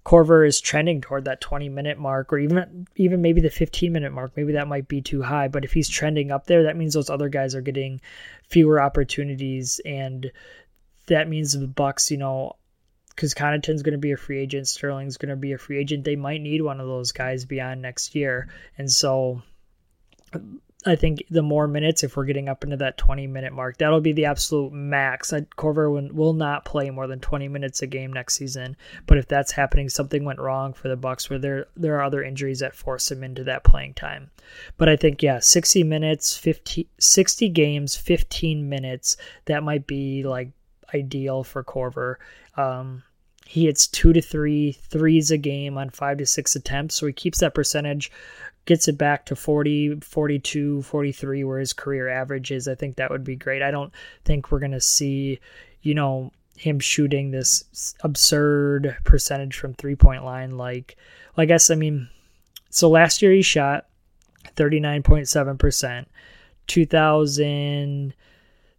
Korver 0.06 0.46
is 0.46 0.60
trending 0.60 1.00
toward 1.00 1.24
that 1.24 1.40
20 1.40 1.70
minute 1.70 1.98
mark 1.98 2.34
or 2.34 2.40
even 2.40 2.88
even 2.98 3.22
maybe 3.22 3.40
the 3.40 3.50
15 3.50 3.90
minute 3.90 4.12
mark, 4.12 4.34
maybe 4.36 4.52
that 4.52 4.68
might 4.68 4.90
be 4.90 5.02
too 5.02 5.22
high, 5.22 5.48
but 5.48 5.64
if 5.64 5.72
he's 5.72 5.88
trending 5.88 6.30
up 6.30 6.48
there, 6.48 6.64
that 6.64 6.76
means 6.76 6.94
those 6.94 7.10
other 7.10 7.30
guys 7.30 7.56
are 7.56 7.62
getting 7.62 8.02
fewer 8.50 8.82
opportunities 8.82 9.80
and 9.86 10.30
that 11.08 11.30
means 11.30 11.54
the 11.54 11.68
Bucks, 11.68 12.12
you 12.12 12.18
know, 12.18 12.58
because 13.16 13.34
Connaughton's 13.34 13.84
going 13.84 13.94
to 13.94 13.98
be 13.98 14.12
a 14.12 14.18
free 14.18 14.40
agent, 14.40 14.68
Sterling's 14.68 15.18
going 15.18 15.30
to 15.30 15.36
be 15.36 15.54
a 15.54 15.58
free 15.58 15.80
agent. 15.80 16.04
They 16.04 16.16
might 16.16 16.42
need 16.42 16.62
one 16.62 16.80
of 16.80 16.88
those 16.88 17.12
guys 17.12 17.46
beyond 17.46 17.82
next 17.82 18.16
year, 18.16 18.50
and 18.78 18.92
so 18.92 19.42
I 20.86 20.96
think 20.96 21.24
the 21.30 21.42
more 21.42 21.68
minutes, 21.68 22.04
if 22.04 22.18
we're 22.18 22.26
getting 22.26 22.50
up 22.50 22.64
into 22.64 22.78
that 22.78 22.98
20 22.98 23.28
minute 23.28 23.54
mark, 23.54 23.78
that'll 23.78 24.02
be 24.02 24.12
the 24.12 24.26
absolute 24.26 24.74
max. 24.74 25.32
Korver 25.58 25.92
will, 25.92 26.10
will 26.14 26.34
not 26.34 26.66
play 26.66 26.90
more 26.90 27.08
than 27.08 27.20
20 27.20 27.48
minutes 27.48 27.82
a 27.82 27.88
game 27.88 28.12
next 28.12 28.36
season. 28.36 28.76
But 29.06 29.18
if 29.18 29.28
that's 29.28 29.52
happening, 29.52 29.90
something 29.90 30.26
went 30.26 30.40
wrong 30.40 30.74
for 30.74 30.90
the 30.90 30.98
Bucks, 30.98 31.30
where 31.30 31.40
there 31.40 31.68
there 31.76 31.96
are 31.98 32.04
other 32.04 32.24
injuries 32.24 32.60
that 32.60 32.76
force 32.76 33.12
him 33.12 33.24
into 33.24 33.44
that 33.46 33.64
playing 33.64 33.94
time. 33.94 34.32
But 34.78 34.90
I 34.90 34.96
think 34.96 35.24
yeah, 35.24 35.40
60 35.40 35.84
minutes, 35.84 36.36
50, 36.36 36.90
60 37.00 37.50
games, 37.50 37.96
15 37.96 38.68
minutes. 38.68 39.18
That 39.46 39.64
might 39.64 39.88
be 39.88 40.24
like 40.24 40.52
ideal 40.94 41.44
for 41.44 41.64
Korver. 41.64 42.16
Um, 42.58 43.04
he 43.46 43.66
hits 43.66 43.88
two 43.88 44.14
to 44.14 44.22
three 44.22 44.72
threes 44.72 45.32
a 45.32 45.38
game 45.38 45.78
on 45.78 45.90
five 45.90 46.18
to 46.20 46.26
six 46.26 46.56
attempts, 46.56 46.96
so 46.96 47.08
he 47.08 47.14
keeps 47.14 47.40
that 47.40 47.54
percentage, 47.54 48.12
gets 48.66 48.88
it 48.88 48.98
back 48.98 49.26
to 49.26 49.36
40, 49.36 50.00
42, 50.00 50.82
43, 50.82 51.44
where 51.44 51.60
his 51.60 51.74
career 51.74 52.08
average 52.08 52.52
is. 52.52 52.68
I 52.68 52.76
think 52.76 52.96
that 52.96 53.12
would 53.12 53.24
be 53.24 53.36
great. 53.36 53.62
I 53.62 53.72
don't 53.72 53.94
think 54.24 54.52
we're 54.52 54.60
going 54.60 54.72
to 54.72 54.82
see, 54.82 55.40
you 55.82 55.94
know, 55.94 56.32
him 56.56 56.80
shooting 56.80 57.32
this 57.32 57.96
absurd 58.02 58.98
percentage 59.04 59.58
from 59.58 59.74
three 59.74 59.96
point 59.96 60.24
line. 60.24 60.58
Like, 60.58 60.96
I 61.36 61.46
guess, 61.46 61.70
I 61.70 61.76
mean, 61.76 62.10
so 62.70 62.90
last 62.90 63.22
year 63.22 63.32
he 63.32 63.42
shot 63.42 63.88
39.7%. 64.56 66.06
2000 66.66 68.14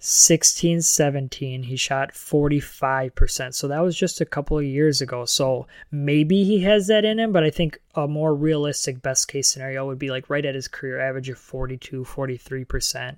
16 0.06 0.82
17 0.82 1.62
he 1.62 1.76
shot 1.76 2.12
45% 2.12 3.54
so 3.54 3.68
that 3.68 3.80
was 3.80 3.96
just 3.96 4.20
a 4.20 4.26
couple 4.26 4.58
of 4.58 4.64
years 4.64 5.00
ago. 5.00 5.24
So 5.24 5.66
maybe 5.90 6.44
he 6.44 6.60
has 6.60 6.88
that 6.88 7.06
in 7.06 7.18
him 7.18 7.32
but 7.32 7.42
i 7.42 7.50
think 7.50 7.78
a 7.94 8.06
more 8.06 8.34
realistic 8.34 9.00
best 9.00 9.28
case 9.28 9.48
scenario 9.48 9.86
would 9.86 9.98
be 9.98 10.10
like 10.10 10.28
right 10.28 10.44
at 10.44 10.54
his 10.54 10.68
career 10.68 11.00
average 11.00 11.30
of 11.30 11.38
42 11.38 12.04
43% 12.04 13.16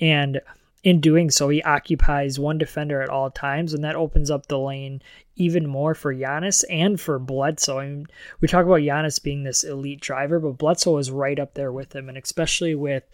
and 0.00 0.40
in 0.86 1.00
doing 1.00 1.32
so, 1.32 1.48
he 1.48 1.60
occupies 1.64 2.38
one 2.38 2.58
defender 2.58 3.02
at 3.02 3.08
all 3.08 3.28
times, 3.28 3.74
and 3.74 3.82
that 3.82 3.96
opens 3.96 4.30
up 4.30 4.46
the 4.46 4.56
lane 4.56 5.02
even 5.36 5.66
more 5.66 5.94
for 5.94 6.14
Giannis 6.14 6.64
and 6.70 6.98
for 6.98 7.18
Bledsoe. 7.18 7.78
I 7.78 7.86
mean, 7.88 8.06
we 8.40 8.48
talk 8.48 8.64
about 8.64 8.80
Giannis 8.80 9.22
being 9.22 9.44
this 9.44 9.64
elite 9.64 10.00
driver, 10.00 10.40
but 10.40 10.58
Bledsoe 10.58 10.96
is 10.96 11.10
right 11.10 11.38
up 11.38 11.54
there 11.54 11.70
with 11.70 11.94
him, 11.94 12.08
and 12.08 12.16
especially 12.16 12.74
with 12.74 13.04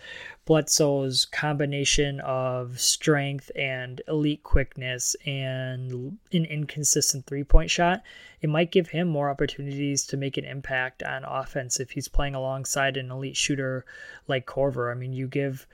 Bledsoe's 0.44 1.24
combination 1.26 2.20
of 2.20 2.80
strength 2.80 3.50
and 3.56 4.00
elite 4.06 4.42
quickness 4.44 5.16
and 5.26 6.16
an 6.32 6.44
inconsistent 6.44 7.26
three 7.26 7.44
point 7.44 7.70
shot, 7.70 8.02
it 8.40 8.48
might 8.48 8.72
give 8.72 8.88
him 8.88 9.08
more 9.08 9.30
opportunities 9.30 10.06
to 10.06 10.16
make 10.16 10.36
an 10.36 10.44
impact 10.44 11.02
on 11.02 11.24
offense 11.24 11.80
if 11.80 11.90
he's 11.90 12.08
playing 12.08 12.34
alongside 12.34 12.96
an 12.96 13.10
elite 13.10 13.36
shooter 13.36 13.84
like 14.28 14.46
Korver. 14.46 14.90
I 14.90 14.94
mean, 14.94 15.12
you 15.12 15.26
give 15.26 15.66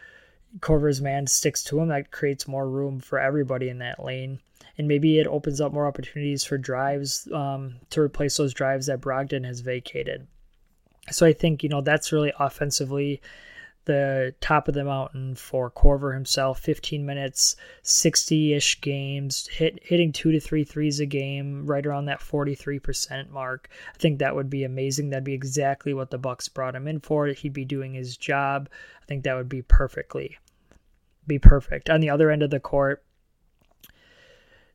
Korver's 0.60 1.02
man 1.02 1.26
sticks 1.26 1.62
to 1.64 1.78
him, 1.78 1.88
that 1.88 2.10
creates 2.10 2.48
more 2.48 2.68
room 2.68 3.00
for 3.00 3.18
everybody 3.18 3.68
in 3.68 3.78
that 3.78 4.02
lane. 4.02 4.40
And 4.78 4.86
maybe 4.88 5.18
it 5.18 5.26
opens 5.26 5.60
up 5.60 5.72
more 5.72 5.86
opportunities 5.86 6.44
for 6.44 6.56
drives 6.56 7.28
um, 7.32 7.76
to 7.90 8.00
replace 8.00 8.36
those 8.36 8.54
drives 8.54 8.86
that 8.86 9.00
Brogdon 9.00 9.44
has 9.44 9.60
vacated. 9.60 10.26
So 11.10 11.26
I 11.26 11.32
think, 11.32 11.62
you 11.62 11.68
know, 11.68 11.80
that's 11.80 12.12
really 12.12 12.32
offensively 12.38 13.20
the 13.88 14.34
top 14.42 14.68
of 14.68 14.74
the 14.74 14.84
mountain 14.84 15.34
for 15.34 15.70
Korver 15.70 16.12
himself. 16.12 16.60
15 16.60 17.04
minutes, 17.06 17.56
60 17.82 18.52
ish 18.52 18.80
games, 18.82 19.48
hit, 19.48 19.80
hitting 19.82 20.12
two 20.12 20.30
to 20.30 20.38
three 20.38 20.62
threes 20.62 21.00
a 21.00 21.06
game, 21.06 21.66
right 21.66 21.84
around 21.84 22.04
that 22.04 22.20
43% 22.20 23.30
mark. 23.30 23.70
I 23.94 23.98
think 23.98 24.18
that 24.18 24.36
would 24.36 24.50
be 24.50 24.62
amazing. 24.62 25.08
That'd 25.08 25.24
be 25.24 25.32
exactly 25.32 25.94
what 25.94 26.10
the 26.10 26.18
Bucks 26.18 26.48
brought 26.48 26.76
him 26.76 26.86
in 26.86 27.00
for. 27.00 27.26
He'd 27.28 27.54
be 27.54 27.64
doing 27.64 27.94
his 27.94 28.16
job. 28.16 28.68
I 29.02 29.06
think 29.06 29.24
that 29.24 29.34
would 29.34 29.48
be 29.48 29.62
perfectly, 29.62 30.36
be 31.26 31.38
perfect. 31.38 31.88
On 31.88 32.00
the 32.00 32.10
other 32.10 32.30
end 32.30 32.42
of 32.42 32.50
the 32.50 32.60
court, 32.60 33.02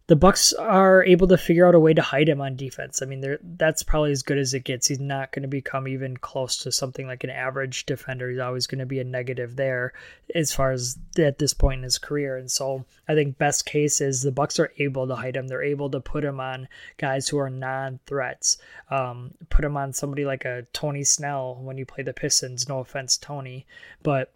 the 0.07 0.15
Bucks 0.17 0.51
are 0.51 1.03
able 1.05 1.29
to 1.29 1.37
figure 1.37 1.65
out 1.65 1.75
a 1.75 1.79
way 1.79 1.93
to 1.93 2.01
hide 2.01 2.27
him 2.27 2.41
on 2.41 2.57
defense. 2.57 3.01
I 3.01 3.05
mean, 3.05 3.37
that's 3.41 3.83
probably 3.83 4.11
as 4.11 4.21
good 4.21 4.37
as 4.37 4.53
it 4.53 4.65
gets. 4.65 4.87
He's 4.87 4.99
not 4.99 5.31
going 5.31 5.43
to 5.43 5.47
become 5.47 5.87
even 5.87 6.17
close 6.17 6.57
to 6.59 6.73
something 6.73 7.07
like 7.07 7.23
an 7.23 7.29
average 7.29 7.85
defender. 7.85 8.29
He's 8.29 8.39
always 8.39 8.67
going 8.67 8.79
to 8.79 8.85
be 8.85 8.99
a 8.99 9.05
negative 9.05 9.55
there 9.55 9.93
as 10.35 10.53
far 10.53 10.71
as 10.71 10.97
at 11.17 11.39
this 11.39 11.53
point 11.53 11.79
in 11.79 11.83
his 11.83 11.97
career. 11.97 12.35
And 12.35 12.51
so 12.51 12.83
I 13.07 13.15
think 13.15 13.37
best 13.37 13.65
case 13.65 14.01
is 14.01 14.21
the 14.21 14.31
Bucks 14.31 14.59
are 14.59 14.73
able 14.77 15.07
to 15.07 15.15
hide 15.15 15.37
him. 15.37 15.47
They're 15.47 15.63
able 15.63 15.89
to 15.91 16.01
put 16.01 16.25
him 16.25 16.41
on 16.41 16.67
guys 16.97 17.29
who 17.29 17.37
are 17.37 17.49
non-threats. 17.49 18.57
Um, 18.91 19.31
put 19.49 19.63
him 19.63 19.77
on 19.77 19.93
somebody 19.93 20.25
like 20.25 20.43
a 20.43 20.67
Tony 20.73 21.05
Snell 21.05 21.59
when 21.61 21.77
you 21.77 21.85
play 21.85 22.03
the 22.03 22.13
Pistons. 22.13 22.67
No 22.67 22.79
offense, 22.79 23.15
Tony, 23.15 23.65
but 24.01 24.33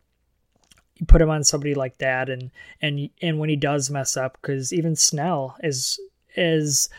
you 0.99 1.05
put 1.05 1.21
him 1.21 1.29
on 1.29 1.43
somebody 1.43 1.75
like 1.75 1.97
that 1.99 2.29
and 2.29 2.51
and 2.81 3.09
and 3.21 3.39
when 3.39 3.49
he 3.49 3.55
does 3.55 3.89
mess 3.89 4.17
up 4.17 4.37
because 4.41 4.73
even 4.73 4.95
snell 4.95 5.55
is 5.61 5.99
is 6.35 6.89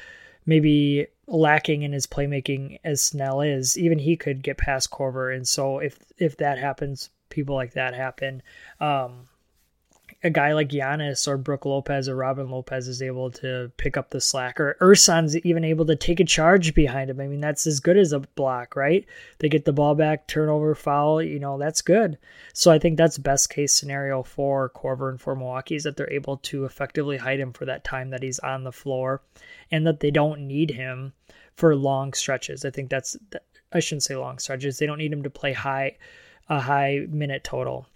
maybe 0.47 1.07
lacking 1.29 1.83
in 1.83 1.93
his 1.93 2.07
playmaking 2.07 2.79
as 2.85 3.03
snell 3.03 3.41
is. 3.41 3.77
Even 3.79 3.99
he 3.99 4.17
could 4.17 4.43
get 4.43 4.57
past 4.57 4.91
Korver. 4.91 5.35
And 5.35 5.47
so 5.47 5.79
if 5.79 5.99
if 6.17 6.37
that 6.39 6.59
happens 6.59 7.11
people 7.29 7.55
like 7.55 7.75
that 7.75 7.95
happen. 7.95 8.43
Um 8.81 9.29
a 10.25 10.31
guy 10.31 10.53
like 10.53 10.69
Giannis 10.69 11.29
or 11.29 11.37
Brook 11.37 11.65
Lopez 11.65 12.09
or 12.09 12.17
Robin 12.17 12.51
Lopez 12.51 12.89
is 12.89 13.01
able 13.01 13.31
to 13.31 13.71
pick 13.77 13.97
up 13.97 14.11
the 14.11 14.21
slack, 14.21 14.59
or 14.59 14.77
Ersan's 14.81 15.37
even 15.39 15.65
able 15.65 15.87
to 15.87 15.95
take 15.95 16.19
a 16.19 16.25
charge 16.25 16.75
behind 16.75 17.09
him. 17.09 17.21
I 17.21 17.29
mean, 17.29 17.41
that's 17.41 17.69
as 17.69 17.79
good 17.79 17.97
as 17.97 18.13
a 18.13 18.21
block, 18.21 18.75
right? 18.75 19.07
They 19.39 19.49
get 19.49 19.65
the 19.65 19.73
ball 19.73 19.95
back, 19.95 20.27
turnover, 20.27 20.75
foul, 20.75 21.23
you 21.23 21.39
know, 21.39 21.57
that's 21.57 21.83
good. 21.83 22.19
So 22.53 22.73
I 22.73 22.81
think 22.81 22.99
that's 22.99 23.17
best 23.17 23.51
case 23.51 23.73
scenario 23.73 24.25
for 24.25 24.71
Korver 24.71 25.09
and 25.09 25.21
for 25.21 25.37
Milwaukee 25.37 25.77
is 25.77 25.85
that 25.85 25.97
they're 25.97 26.13
able 26.13 26.39
to 26.39 26.65
effectively 26.65 27.17
hide 27.17 27.39
him 27.39 27.53
for 27.53 27.65
that 27.67 27.85
time 27.85 28.11
that 28.11 28.23
he's 28.23 28.41
on 28.41 28.65
the 28.65 28.73
floor 28.73 29.23
and 29.71 29.87
that 29.87 30.01
they 30.01 30.11
don't 30.11 30.49
need 30.49 30.73
him 30.73 31.13
for 31.55 31.77
long 31.77 32.13
stretches. 32.13 32.65
I 32.65 32.71
think 32.71 32.91
that's, 32.91 33.17
I 33.73 33.79
shouldn't 33.79 34.03
say 34.03 34.17
long 34.17 34.41
stretches. 34.41 34.79
They 34.79 34.87
don't 34.87 34.99
need 34.99 35.13
him 35.13 35.23
to 35.23 35.31
play 35.31 35.53
high, 35.53 35.97
a 36.49 36.59
high 36.59 37.07
minute 37.09 37.45
total 37.45 37.87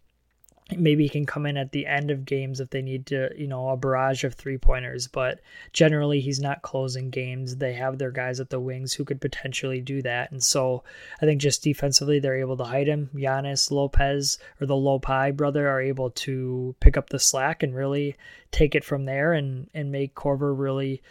maybe 0.79 1.05
he 1.05 1.09
can 1.09 1.27
come 1.27 1.47
in 1.47 1.57
at 1.57 1.73
the 1.73 1.87
end 1.87 2.11
of 2.11 2.25
games 2.25 2.61
if 2.61 2.71
they 2.71 2.83
need 2.83 3.07
to, 3.07 3.31
you 3.37 3.47
know, 3.47 3.69
a 3.69 3.77
barrage 3.77 4.25
of 4.25 4.35
three 4.35 4.59
pointers. 4.59 5.07
But 5.07 5.41
generally, 5.73 6.21
he's 6.21 6.41
not 6.41 6.63
closing 6.63 7.11
games. 7.11 7.57
They 7.57 7.73
have 7.75 7.99
their 7.99 8.11
guys 8.11 8.41
at 8.41 8.51
the 8.51 8.61
wings 8.61 8.93
who 8.93 9.05
could 9.05 9.21
potentially 9.21 9.81
do 9.81 10.03
that. 10.03 10.31
And 10.31 10.43
so 10.43 10.85
I 11.21 11.27
think 11.27 11.41
just 11.41 11.63
defensively, 11.63 12.19
they're 12.19 12.37
able 12.37 12.57
to 12.57 12.65
hide 12.65 12.87
him. 12.87 13.11
Giannis, 13.15 13.71
Lopez, 13.71 14.39
or 14.61 14.67
the 14.67 14.75
Lopai 14.75 15.37
brother 15.37 15.69
are 15.69 15.81
able 15.81 16.11
to 16.11 16.75
pick 16.81 16.97
up 16.97 17.11
the 17.11 17.19
slack 17.19 17.63
and 17.63 17.75
really 17.75 18.17
take 18.51 18.75
it 18.75 18.85
from 18.85 19.05
there 19.05 19.33
and, 19.33 19.69
and 19.75 19.93
make 19.93 20.15
Korver 20.15 20.57
really. 20.57 21.03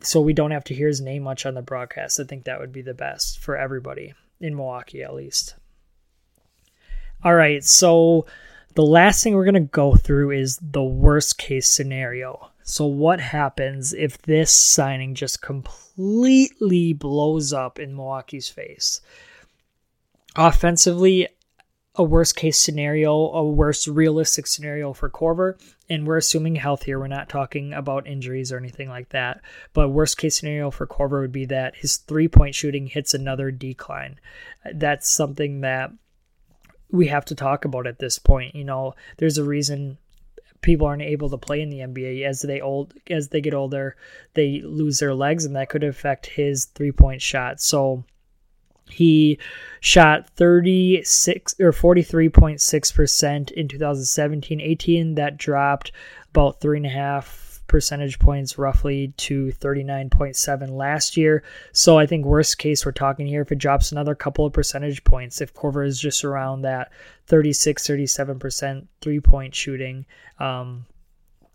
So 0.00 0.20
we 0.20 0.32
don't 0.32 0.50
have 0.50 0.64
to 0.64 0.74
hear 0.74 0.88
his 0.88 1.00
name 1.00 1.22
much 1.22 1.46
on 1.46 1.54
the 1.54 1.62
broadcast. 1.62 2.20
I 2.20 2.24
think 2.24 2.44
that 2.44 2.60
would 2.60 2.72
be 2.72 2.82
the 2.82 2.94
best 2.94 3.38
for 3.38 3.56
everybody 3.56 4.14
in 4.40 4.54
Milwaukee, 4.54 5.02
at 5.02 5.14
least. 5.14 5.54
All 7.22 7.34
right, 7.34 7.64
so 7.64 8.26
the 8.74 8.84
last 8.84 9.22
thing 9.22 9.34
we're 9.34 9.44
going 9.44 9.54
to 9.54 9.60
go 9.60 9.94
through 9.94 10.32
is 10.32 10.58
the 10.60 10.82
worst 10.82 11.38
case 11.38 11.68
scenario. 11.68 12.50
So, 12.62 12.86
what 12.86 13.20
happens 13.20 13.92
if 13.92 14.18
this 14.22 14.50
signing 14.50 15.14
just 15.14 15.42
completely 15.42 16.92
blows 16.92 17.52
up 17.52 17.78
in 17.78 17.94
Milwaukee's 17.94 18.48
face? 18.48 19.00
Offensively, 20.34 21.28
a 21.96 22.02
worst 22.02 22.34
case 22.34 22.58
scenario, 22.58 23.12
a 23.12 23.44
worst 23.44 23.86
realistic 23.86 24.46
scenario 24.48 24.92
for 24.92 25.08
Korver, 25.08 25.60
and 25.88 26.06
we're 26.06 26.16
assuming 26.16 26.56
health 26.56 26.82
here. 26.82 26.98
We're 26.98 27.06
not 27.06 27.28
talking 27.28 27.72
about 27.72 28.08
injuries 28.08 28.50
or 28.50 28.58
anything 28.58 28.88
like 28.88 29.10
that. 29.10 29.42
But 29.74 29.90
worst 29.90 30.18
case 30.18 30.38
scenario 30.38 30.70
for 30.72 30.86
Korver 30.86 31.20
would 31.20 31.32
be 31.32 31.44
that 31.46 31.76
his 31.76 31.98
three 31.98 32.26
point 32.26 32.54
shooting 32.54 32.86
hits 32.86 33.14
another 33.14 33.52
decline. 33.52 34.18
That's 34.74 35.08
something 35.08 35.60
that 35.60 35.92
we 36.94 37.08
have 37.08 37.24
to 37.26 37.34
talk 37.34 37.64
about 37.64 37.86
at 37.86 37.98
this 37.98 38.18
point. 38.18 38.54
You 38.54 38.64
know, 38.64 38.94
there's 39.18 39.38
a 39.38 39.44
reason 39.44 39.98
people 40.60 40.86
aren't 40.86 41.02
able 41.02 41.28
to 41.28 41.36
play 41.36 41.60
in 41.60 41.68
the 41.68 41.80
NBA 41.80 42.24
as 42.24 42.40
they 42.40 42.60
old 42.60 42.94
as 43.10 43.28
they 43.28 43.40
get 43.40 43.52
older, 43.52 43.96
they 44.34 44.62
lose 44.62 44.98
their 44.98 45.14
legs, 45.14 45.44
and 45.44 45.56
that 45.56 45.68
could 45.68 45.84
affect 45.84 46.26
his 46.26 46.66
three 46.66 46.92
point 46.92 47.20
shot. 47.20 47.60
So 47.60 48.04
he 48.88 49.38
shot 49.80 50.28
36 50.36 51.54
or 51.60 51.72
43.6% 51.72 53.50
in 53.50 53.68
2017 53.68 54.60
18. 54.60 55.14
That 55.16 55.36
dropped 55.36 55.90
about 56.30 56.60
three 56.60 56.76
and 56.78 56.86
a 56.86 56.90
half 56.90 57.43
percentage 57.66 58.18
points 58.18 58.58
roughly 58.58 59.14
to 59.16 59.52
39.7 59.60 60.70
last 60.70 61.16
year. 61.16 61.42
So 61.72 61.98
I 61.98 62.06
think 62.06 62.24
worst 62.24 62.58
case 62.58 62.84
we're 62.84 62.92
talking 62.92 63.26
here 63.26 63.42
if 63.42 63.52
it 63.52 63.58
drops 63.58 63.92
another 63.92 64.14
couple 64.14 64.46
of 64.46 64.52
percentage 64.52 65.02
points 65.04 65.40
if 65.40 65.54
Korver 65.54 65.86
is 65.86 66.00
just 66.00 66.24
around 66.24 66.62
that 66.62 66.92
36 67.26 67.86
37% 67.86 68.86
three 69.00 69.20
point 69.20 69.54
shooting 69.54 70.06
um, 70.38 70.86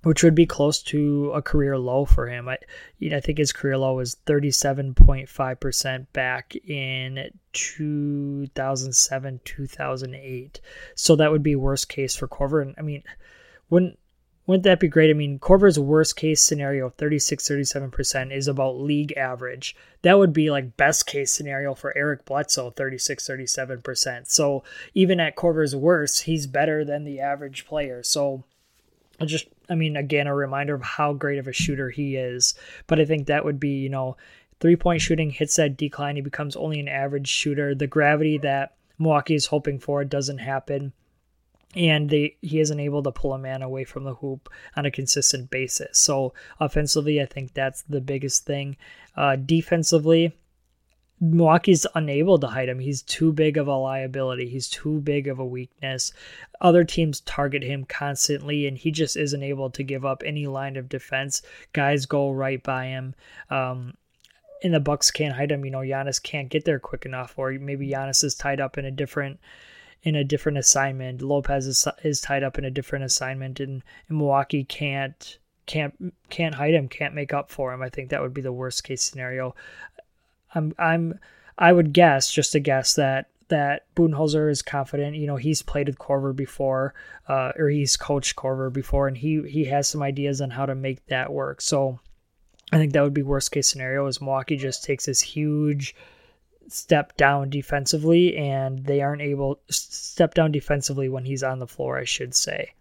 which 0.03 0.23
would 0.23 0.35
be 0.35 0.45
close 0.45 0.81
to 0.81 1.31
a 1.33 1.41
career 1.41 1.77
low 1.77 2.05
for 2.05 2.27
him. 2.27 2.47
I, 2.47 2.57
you 2.99 3.09
know, 3.09 3.17
I 3.17 3.19
think 3.19 3.37
his 3.37 3.51
career 3.51 3.77
low 3.77 3.95
was 3.95 4.15
37.5% 4.25 6.07
back 6.13 6.55
in 6.55 7.29
2007, 7.51 9.41
2008. 9.43 10.61
So 10.95 11.15
that 11.17 11.31
would 11.31 11.43
be 11.43 11.55
worst 11.55 11.89
case 11.89 12.15
for 12.15 12.27
Korver. 12.29 12.61
And 12.61 12.75
I 12.77 12.81
mean, 12.81 13.03
wouldn't 13.69 13.99
wouldn't 14.49 14.63
that 14.63 14.79
be 14.79 14.87
great? 14.87 15.11
I 15.11 15.13
mean, 15.13 15.37
Korver's 15.37 15.77
worst 15.77 16.15
case 16.15 16.43
scenario, 16.43 16.89
36 16.89 17.47
37%, 17.47 18.35
is 18.35 18.47
about 18.47 18.79
league 18.79 19.15
average. 19.15 19.75
That 20.01 20.17
would 20.17 20.33
be 20.33 20.49
like 20.49 20.75
best 20.75 21.05
case 21.05 21.29
scenario 21.29 21.75
for 21.75 21.95
Eric 21.95 22.25
Bledsoe, 22.25 22.71
36 22.71 23.27
37%. 23.27 24.27
So 24.27 24.63
even 24.95 25.19
at 25.19 25.35
Korver's 25.35 25.75
worst, 25.75 26.23
he's 26.23 26.47
better 26.47 26.83
than 26.83 27.03
the 27.03 27.19
average 27.19 27.67
player. 27.67 28.01
So 28.01 28.43
just, 29.23 29.45
I 29.69 29.75
mean, 29.75 29.95
again, 29.95 30.25
a 30.25 30.33
reminder 30.33 30.73
of 30.73 30.81
how 30.81 31.13
great 31.13 31.37
of 31.37 31.47
a 31.47 31.53
shooter 31.53 31.91
he 31.91 32.15
is. 32.15 32.55
But 32.87 32.99
I 32.99 33.05
think 33.05 33.27
that 33.27 33.45
would 33.45 33.59
be, 33.59 33.77
you 33.77 33.89
know, 33.89 34.17
three 34.59 34.75
point 34.75 34.99
shooting 34.99 35.29
hits 35.29 35.57
that 35.57 35.77
decline. 35.77 36.15
He 36.15 36.23
becomes 36.23 36.55
only 36.55 36.79
an 36.79 36.87
average 36.87 37.27
shooter. 37.27 37.75
The 37.75 37.85
gravity 37.85 38.39
that 38.39 38.73
Milwaukee 38.97 39.35
is 39.35 39.45
hoping 39.45 39.77
for 39.77 40.03
doesn't 40.03 40.39
happen 40.39 40.93
and 41.75 42.09
they 42.09 42.35
he 42.41 42.59
isn't 42.59 42.79
able 42.79 43.03
to 43.03 43.11
pull 43.11 43.33
a 43.33 43.39
man 43.39 43.61
away 43.61 43.83
from 43.83 44.03
the 44.03 44.15
hoop 44.15 44.49
on 44.75 44.85
a 44.85 44.91
consistent 44.91 45.49
basis. 45.49 45.99
So 45.99 46.33
offensively, 46.59 47.21
I 47.21 47.25
think 47.25 47.53
that's 47.53 47.83
the 47.83 48.01
biggest 48.01 48.45
thing. 48.45 48.75
Uh, 49.15 49.35
defensively, 49.35 50.33
Milwaukee's 51.21 51.85
unable 51.95 52.39
to 52.39 52.47
hide 52.47 52.69
him. 52.69 52.79
He's 52.79 53.01
too 53.01 53.33
big 53.33 53.57
of 53.57 53.67
a 53.67 53.75
liability. 53.75 54.47
He's 54.47 54.69
too 54.69 55.01
big 55.01 55.27
of 55.27 55.37
a 55.37 55.45
weakness. 55.45 56.13
Other 56.61 56.83
teams 56.83 57.21
target 57.21 57.61
him 57.61 57.83
constantly, 57.83 58.65
and 58.67 58.77
he 58.77 58.89
just 58.89 59.17
isn't 59.17 59.43
able 59.43 59.69
to 59.71 59.83
give 59.83 60.05
up 60.05 60.23
any 60.25 60.47
line 60.47 60.77
of 60.77 60.89
defense. 60.89 61.41
Guys 61.73 62.05
go 62.05 62.31
right 62.31 62.63
by 62.63 62.85
him. 62.85 63.15
Um, 63.49 63.95
and 64.63 64.73
the 64.73 64.79
Bucks 64.79 65.11
can't 65.11 65.35
hide 65.35 65.51
him. 65.51 65.65
You 65.65 65.71
know, 65.71 65.79
Giannis 65.79 66.21
can't 66.21 66.49
get 66.49 66.65
there 66.65 66.79
quick 66.79 67.05
enough, 67.05 67.33
or 67.37 67.51
maybe 67.51 67.89
Giannis 67.89 68.23
is 68.23 68.35
tied 68.35 68.61
up 68.61 68.77
in 68.77 68.85
a 68.85 68.91
different 68.91 69.39
in 70.03 70.15
a 70.15 70.23
different 70.23 70.57
assignment. 70.57 71.21
Lopez 71.21 71.67
is, 71.67 71.87
is 72.03 72.21
tied 72.21 72.43
up 72.43 72.57
in 72.57 72.65
a 72.65 72.71
different 72.71 73.05
assignment, 73.05 73.59
and, 73.59 73.83
and 74.07 74.17
Milwaukee 74.17 74.63
can't 74.63 75.37
can't 75.65 76.13
can't 76.29 76.55
hide 76.55 76.73
him, 76.73 76.87
can't 76.87 77.13
make 77.13 77.33
up 77.33 77.51
for 77.51 77.73
him. 77.73 77.81
I 77.81 77.89
think 77.89 78.09
that 78.09 78.21
would 78.21 78.33
be 78.33 78.41
the 78.41 78.51
worst 78.51 78.83
case 78.83 79.03
scenario. 79.03 79.55
I'm 80.55 80.73
I'm 80.79 81.19
I 81.57 81.73
would 81.73 81.93
guess, 81.93 82.31
just 82.31 82.55
a 82.55 82.59
guess 82.59 82.95
that 82.95 83.27
that 83.49 83.93
Budenholzer 83.95 84.49
is 84.49 84.61
confident. 84.61 85.15
You 85.15 85.27
know, 85.27 85.35
he's 85.35 85.61
played 85.61 85.87
with 85.87 85.99
Korver 85.99 86.35
before, 86.35 86.93
uh, 87.27 87.51
or 87.57 87.69
he's 87.69 87.97
coached 87.97 88.35
Korver 88.35 88.71
before, 88.71 89.07
and 89.07 89.17
he 89.17 89.43
he 89.47 89.65
has 89.65 89.87
some 89.87 90.01
ideas 90.01 90.41
on 90.41 90.49
how 90.49 90.65
to 90.65 90.75
make 90.75 91.05
that 91.07 91.31
work. 91.31 91.61
So 91.61 91.99
I 92.71 92.77
think 92.77 92.93
that 92.93 93.03
would 93.03 93.13
be 93.13 93.23
worst 93.23 93.51
case 93.51 93.67
scenario. 93.67 94.07
Is 94.07 94.21
Milwaukee 94.21 94.57
just 94.57 94.83
takes 94.83 95.05
this 95.05 95.21
huge 95.21 95.95
step 96.71 97.15
down 97.17 97.49
defensively, 97.49 98.35
and 98.37 98.85
they 98.85 99.01
aren't 99.01 99.21
able 99.21 99.59
step 99.69 100.33
down 100.33 100.51
defensively 100.51 101.09
when 101.09 101.25
he's 101.25 101.43
on 101.43 101.59
the 101.59 101.67
floor, 101.67 101.97
I 101.97 102.05
should 102.05 102.35
say. 102.35 102.73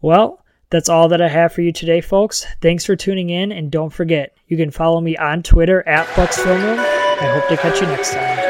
Well, 0.00 0.44
that's 0.70 0.88
all 0.88 1.08
that 1.08 1.22
I 1.22 1.28
have 1.28 1.52
for 1.52 1.62
you 1.62 1.72
today, 1.72 2.00
folks. 2.00 2.46
Thanks 2.60 2.84
for 2.84 2.94
tuning 2.94 3.30
in, 3.30 3.52
and 3.52 3.70
don't 3.70 3.92
forget, 3.92 4.36
you 4.46 4.56
can 4.56 4.70
follow 4.70 5.00
me 5.00 5.16
on 5.16 5.42
Twitter 5.42 5.86
at 5.88 6.14
Bucks 6.14 6.38
Film 6.40 6.62
Room. 6.62 6.78
I 6.78 7.38
hope 7.38 7.48
to 7.48 7.56
catch 7.56 7.80
you 7.80 7.86
next 7.86 8.12
time. 8.12 8.47